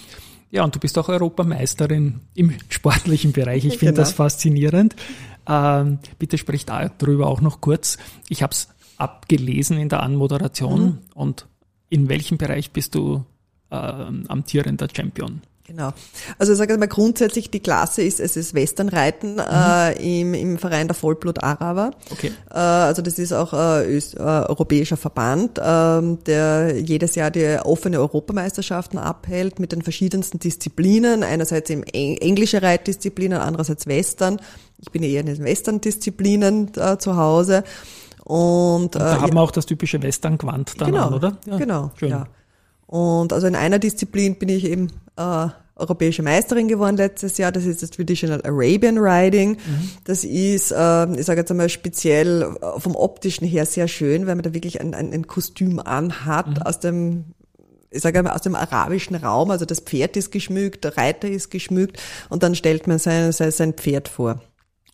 Ja, 0.51 0.63
und 0.63 0.75
du 0.75 0.79
bist 0.79 0.97
auch 0.99 1.09
Europameisterin 1.09 2.19
im 2.35 2.53
sportlichen 2.69 3.31
Bereich. 3.31 3.65
Ich 3.65 3.79
finde 3.79 3.93
Genau. 3.93 4.03
das 4.03 4.11
faszinierend. 4.11 4.95
Ähm, 5.47 5.99
bitte 6.19 6.37
sprich 6.37 6.65
darüber 6.65 7.27
auch 7.27 7.41
noch 7.41 7.59
kurz. 7.61 7.97
Ich 8.29 8.43
habe 8.43 8.51
es 8.51 8.67
abgelesen 8.97 9.77
in 9.79 9.89
der 9.89 10.03
Anmoderation 10.03 10.99
und 11.15 11.47
in 11.89 12.09
welchem 12.09 12.37
Bereich 12.37 12.71
bist 12.71 12.95
du 12.95 13.25
ähm, 13.71 14.25
amtierender 14.27 14.87
Champion? 14.95 15.41
Genau. 15.65 15.93
Also 16.39 16.51
ich 16.51 16.57
sage 16.57 16.77
mal 16.77 16.89
grundsätzlich, 16.89 17.49
die 17.49 17.61
Klasse 17.61 18.01
ist, 18.01 18.19
es 18.19 18.35
ist 18.35 18.53
Westernreiten 18.53 19.39
äh, 19.39 20.21
im, 20.21 20.33
im 20.33 20.57
Verein 20.57 20.87
der 20.87 20.95
Vollblut-Araber. 20.95 21.91
Okay. 22.11 22.31
Äh, 22.51 22.57
also 22.57 23.01
das 23.01 23.17
ist 23.17 23.31
auch 23.31 23.53
äh, 23.53 23.95
Öst, 23.95 24.15
äh, 24.15 24.19
europäischer 24.19 24.97
Verband, 24.97 25.61
ähm, 25.63 26.21
der 26.25 26.77
jedes 26.77 27.15
Jahr 27.15 27.31
die 27.31 27.59
offene 27.63 27.99
Europameisterschaften 27.99 28.97
abhält 28.97 29.59
mit 29.59 29.71
den 29.71 29.81
verschiedensten 29.83 30.37
Disziplinen. 30.39 31.23
Einerseits 31.23 31.69
eben 31.69 31.83
eng 31.83 32.17
englische 32.17 32.61
Reitdisziplinen, 32.61 33.39
andererseits 33.39 33.87
Western. 33.87 34.41
Ich 34.79 34.91
bin 34.91 35.01
eher 35.01 35.21
in 35.21 35.27
den 35.27 35.43
Western-Disziplinen 35.45 36.71
äh, 36.75 36.97
zu 36.97 37.15
Hause. 37.15 37.63
Und, 38.25 38.95
Und 38.95 38.95
äh, 38.97 38.99
da 38.99 39.21
haben 39.21 39.33
wir 39.33 39.41
auch 39.41 39.51
das 39.51 39.65
typische 39.65 40.01
Western-Gewand 40.03 40.81
dann 40.81 40.91
genau, 40.91 41.07
an, 41.07 41.13
oder? 41.13 41.37
genau, 41.45 41.91
Schön. 41.95 42.09
ja. 42.09 42.27
Und 42.85 43.33
also 43.33 43.47
in 43.47 43.55
einer 43.55 43.79
Disziplin 43.79 44.37
bin 44.37 44.49
ich 44.49 44.65
eben 44.65 44.89
äh, 45.17 45.47
europäische 45.75 46.21
Meisterin 46.23 46.67
geworden 46.67 46.97
letztes 46.97 47.37
Jahr. 47.37 47.51
Das 47.51 47.65
ist 47.65 47.81
das 47.81 47.89
Traditional 47.89 48.41
Arabian 48.43 48.97
Riding. 48.99 49.57
Das 50.03 50.23
ist, 50.23 50.71
äh, 50.71 51.19
ich 51.19 51.25
sage 51.25 51.41
jetzt 51.41 51.51
einmal 51.51 51.69
speziell 51.69 52.43
äh, 52.43 52.79
vom 52.79 52.95
optischen 52.95 53.47
her 53.47 53.65
sehr 53.65 53.87
schön, 53.87 54.27
weil 54.27 54.35
man 54.35 54.43
da 54.43 54.53
wirklich 54.53 54.81
ein, 54.81 54.93
ein, 54.93 55.11
ein 55.11 55.27
Kostüm 55.27 55.79
anhat 55.79 56.65
aus 56.65 56.79
dem 56.79 57.25
ich 57.95 58.01
sage 58.01 58.17
einmal, 58.17 58.33
aus 58.33 58.41
dem 58.41 58.55
arabischen 58.55 59.15
Raum, 59.15 59.51
also 59.51 59.65
das 59.65 59.79
Pferd 59.79 60.17
ist 60.17 60.31
geschmückt, 60.31 60.83
der 60.83 60.97
Reiter 60.97 61.27
ist 61.29 61.51
geschmückt 61.51 62.01
und 62.29 62.41
dann 62.41 62.55
stellt 62.55 62.87
man 62.87 62.97
sein, 62.97 63.31
sein, 63.31 63.73
Pferd 63.73 64.07
vor. 64.07 64.41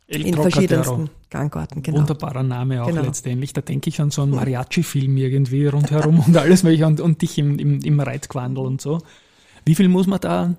El 0.07 0.25
In 0.25 0.33
Trocadero. 0.33 0.51
verschiedensten 0.83 1.09
Gangorten, 1.29 1.81
genau. 1.83 1.99
Wunderbarer 1.99 2.43
Name 2.43 2.83
auch 2.83 2.87
Genau. 2.87 3.03
letztendlich. 3.03 3.53
Da 3.53 3.61
denke 3.61 3.89
ich 3.89 4.01
an 4.01 4.11
so 4.11 4.23
einen 4.23 4.31
Mariachi-Film 4.31 5.15
irgendwie 5.15 5.67
rundherum 5.67 6.19
und 6.19 6.35
alles 6.37 6.63
welche 6.63 6.85
und, 6.87 6.99
und 6.99 7.21
dich 7.21 7.37
im, 7.37 7.57
im, 7.59 7.79
im 7.81 7.99
Reitquandel 7.99 8.65
und 8.65 8.81
so. 8.81 8.99
Wie 9.65 9.75
viel 9.75 9.87
muss 9.87 10.07
man 10.07 10.19
da 10.19 10.55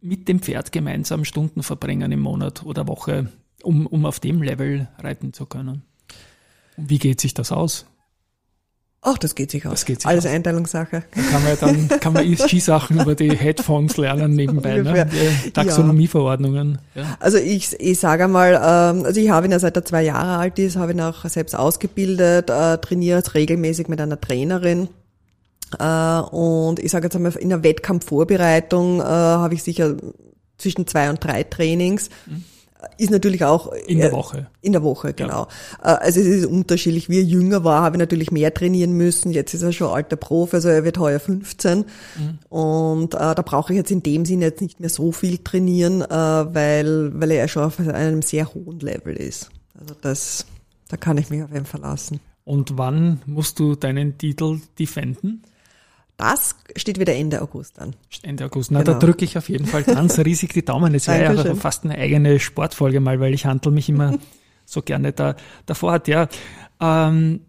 mit 0.00 0.28
dem 0.28 0.40
Pferd 0.40 0.72
gemeinsam 0.72 1.24
Stunden 1.24 1.62
verbringen 1.62 2.12
im 2.12 2.20
Monat 2.20 2.64
oder 2.64 2.86
Woche, 2.86 3.30
um, 3.62 3.86
um 3.86 4.06
auf 4.06 4.20
dem 4.20 4.42
Level 4.42 4.88
reiten 4.98 5.32
zu 5.32 5.46
können? 5.46 5.82
Und 6.76 6.90
wie 6.90 6.98
geht 6.98 7.20
sich 7.20 7.34
das 7.34 7.52
aus? 7.52 7.86
Ach, 9.08 9.18
das 9.18 9.36
geht 9.36 9.52
sich 9.52 9.64
aus. 9.64 9.72
Das 9.72 9.84
geht 9.84 10.00
sich 10.00 10.06
Alles 10.08 10.26
aus. 10.26 10.32
Einteilungssache. 10.32 11.04
Da 11.14 11.22
kann 11.22 11.42
man 11.42 11.52
ja 11.52 11.56
dann 11.56 12.00
kann 12.00 12.12
man 12.12 12.26
ESG-Sachen 12.26 13.00
über 13.00 13.14
die 13.14 13.30
Headphones 13.36 13.96
lernen 13.98 14.34
nebenbei, 14.34 14.78
ne? 14.78 15.08
Taxonomieverordnungen. 15.52 16.78
Ja. 16.96 17.16
Also 17.20 17.38
ich, 17.38 17.72
ich 17.78 18.00
sage 18.00 18.24
einmal, 18.24 18.54
ähm, 18.54 19.04
also 19.04 19.20
ich 19.20 19.30
habe 19.30 19.46
ihn 19.46 19.52
ja 19.52 19.60
seit 19.60 19.76
er 19.76 19.84
zwei 19.84 20.02
Jahre 20.02 20.38
alt 20.38 20.58
ist, 20.58 20.76
habe 20.76 20.90
ihn 20.90 21.00
auch 21.00 21.24
selbst 21.26 21.54
ausgebildet, 21.54 22.50
äh, 22.50 22.78
trainiert 22.78 23.34
regelmäßig 23.34 23.86
mit 23.86 24.00
einer 24.00 24.20
Trainerin. 24.20 24.88
Äh, 25.78 26.20
und 26.20 26.78
ich 26.78 26.90
sage 26.90 27.06
jetzt 27.06 27.16
einmal, 27.16 27.34
in 27.36 27.48
der 27.48 27.62
Wettkampfvorbereitung 27.62 29.00
äh, 29.00 29.04
habe 29.04 29.54
ich 29.54 29.62
sicher 29.62 29.96
zwischen 30.58 30.86
zwei 30.86 31.10
und 31.10 31.22
drei 31.22 31.42
Trainings. 31.42 32.08
Ist 32.98 33.10
natürlich 33.10 33.44
auch 33.44 33.72
Mhm. 33.72 33.78
In 33.88 33.98
der 33.98 34.10
äh, 34.10 34.12
Woche. 34.12 34.46
In 34.60 34.72
der 34.72 34.82
Woche, 34.82 35.12
genau. 35.12 35.48
Äh, 35.82 35.88
Also 35.88 36.20
es 36.20 36.26
ist 36.26 36.46
unterschiedlich. 36.46 37.08
Wie 37.08 37.18
er 37.18 37.24
jünger 37.24 37.64
war, 37.64 37.82
habe 37.82 37.96
ich 37.96 37.98
natürlich 37.98 38.30
mehr 38.30 38.52
trainieren 38.54 38.92
müssen. 38.92 39.32
Jetzt 39.32 39.54
ist 39.54 39.62
er 39.62 39.72
schon 39.72 39.88
alter 39.90 40.16
Profi, 40.16 40.56
also 40.56 40.68
er 40.68 40.84
wird 40.84 40.98
heuer 40.98 41.18
15. 41.18 41.84
Und 42.48 43.14
äh, 43.14 43.18
da 43.18 43.42
brauche 43.42 43.72
ich 43.72 43.78
jetzt 43.78 43.90
in 43.90 44.02
dem 44.02 44.24
Sinne 44.24 44.46
jetzt 44.46 44.60
nicht 44.62 44.78
mehr 44.78 44.90
so 44.90 45.10
viel 45.10 45.38
trainieren, 45.38 46.02
äh, 46.02 46.08
weil, 46.08 47.18
weil 47.18 47.30
er 47.32 47.38
ja 47.38 47.48
schon 47.48 47.64
auf 47.64 47.78
einem 47.80 48.22
sehr 48.22 48.52
hohen 48.54 48.78
Level 48.80 49.16
ist. 49.16 49.50
Also 49.78 49.94
das, 50.00 50.46
da 50.88 50.96
kann 50.96 51.18
ich 51.18 51.28
mich 51.28 51.42
auf 51.42 51.52
ihn 51.52 51.66
verlassen. 51.66 52.20
Und 52.44 52.78
wann 52.78 53.20
musst 53.26 53.58
du 53.58 53.74
deinen 53.74 54.16
Titel 54.18 54.60
defenden? 54.78 55.42
Das 56.16 56.56
steht 56.76 56.98
wieder 56.98 57.14
Ende 57.14 57.42
August 57.42 57.78
an. 57.78 57.94
Ende 58.22 58.46
August. 58.46 58.70
Na, 58.70 58.82
da 58.82 58.92
Genau. 58.94 59.04
drücke 59.06 59.24
ich 59.24 59.36
auf 59.36 59.48
jeden 59.50 59.66
Fall 59.66 59.82
ganz 59.82 60.18
riesig 60.18 60.52
die 60.54 60.64
Daumen. 60.64 60.94
Es 60.94 61.08
wäre 61.08 61.34
ja 61.34 61.54
fast 61.54 61.84
eine 61.84 61.96
eigene 61.98 62.40
Sportfolge 62.40 63.00
mal, 63.00 63.20
weil 63.20 63.34
ich 63.34 63.44
handel 63.44 63.70
mich 63.72 63.88
immer 63.88 64.14
so 64.64 64.80
gerne 64.82 65.12
da, 65.12 65.36
davor 65.66 65.92
hat. 65.92 66.08
Ja, 66.08 66.28
ähm, 66.80 67.40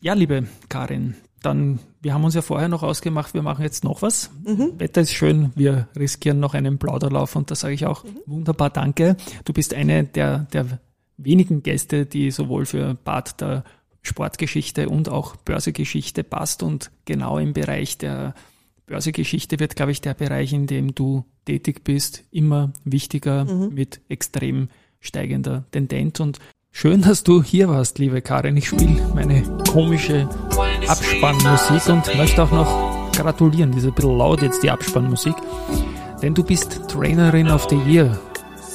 ja, 0.00 0.14
liebe 0.14 0.46
Karin, 0.68 1.14
dann, 1.42 1.78
wir 2.02 2.14
haben 2.14 2.24
uns 2.24 2.34
ja 2.34 2.42
vorher 2.42 2.68
noch 2.68 2.82
ausgemacht, 2.82 3.32
wir 3.34 3.42
machen 3.42 3.62
jetzt 3.62 3.84
noch 3.84 4.02
was. 4.02 4.30
Wetter 4.44 5.02
ist 5.02 5.12
schön, 5.12 5.52
wir 5.54 5.86
riskieren 5.96 6.40
noch 6.40 6.54
einen 6.54 6.78
Plauderlauf 6.78 7.36
und 7.36 7.50
da 7.50 7.54
sage 7.54 7.74
ich 7.74 7.86
auch 7.86 8.04
wunderbar 8.26 8.70
danke. 8.70 9.16
Du 9.44 9.52
bist 9.52 9.72
eine 9.72 10.02
der, 10.04 10.40
der 10.52 10.80
wenigen 11.16 11.62
Gäste, 11.62 12.06
die 12.06 12.30
sowohl 12.32 12.66
für 12.66 12.94
Bad 12.94 13.40
der 13.40 13.62
Sportgeschichte 14.06 14.88
und 14.88 15.08
auch 15.08 15.36
Börsegeschichte 15.36 16.24
passt 16.24 16.62
und 16.62 16.90
genau 17.04 17.38
im 17.38 17.52
Bereich 17.52 17.98
der 17.98 18.34
Börsegeschichte 18.86 19.58
wird, 19.58 19.74
glaube 19.76 19.92
ich, 19.92 20.00
der 20.00 20.14
Bereich, 20.14 20.52
in 20.52 20.66
dem 20.66 20.94
du 20.94 21.24
tätig 21.44 21.82
bist, 21.82 22.22
immer 22.30 22.72
wichtiger 22.84 23.44
mit 23.44 24.00
extrem 24.08 24.68
steigender 25.00 25.64
Tendenz. 25.72 26.20
Und 26.20 26.38
schön, 26.70 27.02
dass 27.02 27.24
du 27.24 27.42
hier 27.42 27.68
warst, 27.68 27.98
liebe 27.98 28.22
Karin. 28.22 28.56
Ich 28.56 28.68
spiele 28.68 29.10
meine 29.14 29.42
komische 29.70 30.28
Abspannmusik 30.86 31.88
und 31.88 32.16
möchte 32.16 32.44
auch 32.44 32.52
noch 32.52 33.12
gratulieren. 33.12 33.72
Die 33.72 33.78
ist 33.78 33.86
ein 33.86 33.94
bisschen 33.94 34.18
laut 34.18 34.42
jetzt, 34.42 34.62
die 34.62 34.70
Abspannmusik. 34.70 35.34
Denn 36.22 36.34
du 36.34 36.44
bist 36.44 36.80
Trainerin 36.88 37.48
of 37.48 37.68
the 37.68 37.76
Year 37.76 38.18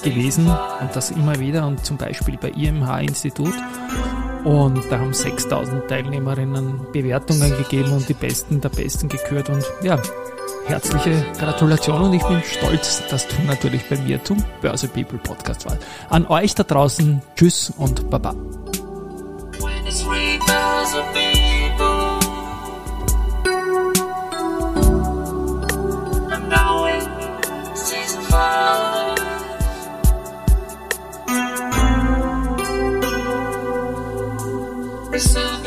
gewesen 0.04 0.48
und 0.48 0.96
das 0.96 1.12
immer 1.12 1.40
wieder 1.40 1.66
und 1.68 1.86
zum 1.86 1.98
Beispiel 1.98 2.38
bei 2.38 2.50
IMH-Institut. 2.50 3.54
Und 4.44 4.84
da 4.90 5.00
haben 5.00 5.14
6000 5.14 5.88
Teilnehmerinnen 5.88 6.88
Bewertungen 6.92 7.56
gegeben 7.58 7.92
und 7.92 8.10
die 8.10 8.14
Besten 8.14 8.60
der 8.60 8.70
Besten 8.70 9.08
gekürt. 9.08 9.50
Und 9.50 9.64
ja, 9.84 10.00
herzliche 10.66 11.24
Gratulation 11.38 12.02
und 12.02 12.14
ich 12.14 12.24
bin 12.24 12.42
stolz, 12.44 13.04
dass 13.10 13.28
du 13.28 13.36
natürlich 13.46 13.88
bei 13.90 13.98
mir 13.98 14.24
zum 14.24 14.44
Börse 14.62 14.88
People 14.88 15.20
Podcast 15.20 15.66
warst. 15.66 15.80
An 16.10 16.26
euch 16.28 16.56
da 16.56 16.64
draußen, 16.64 17.22
tschüss 17.36 17.72
und 17.78 18.10
baba. 18.10 18.36
yourself. 35.22 35.61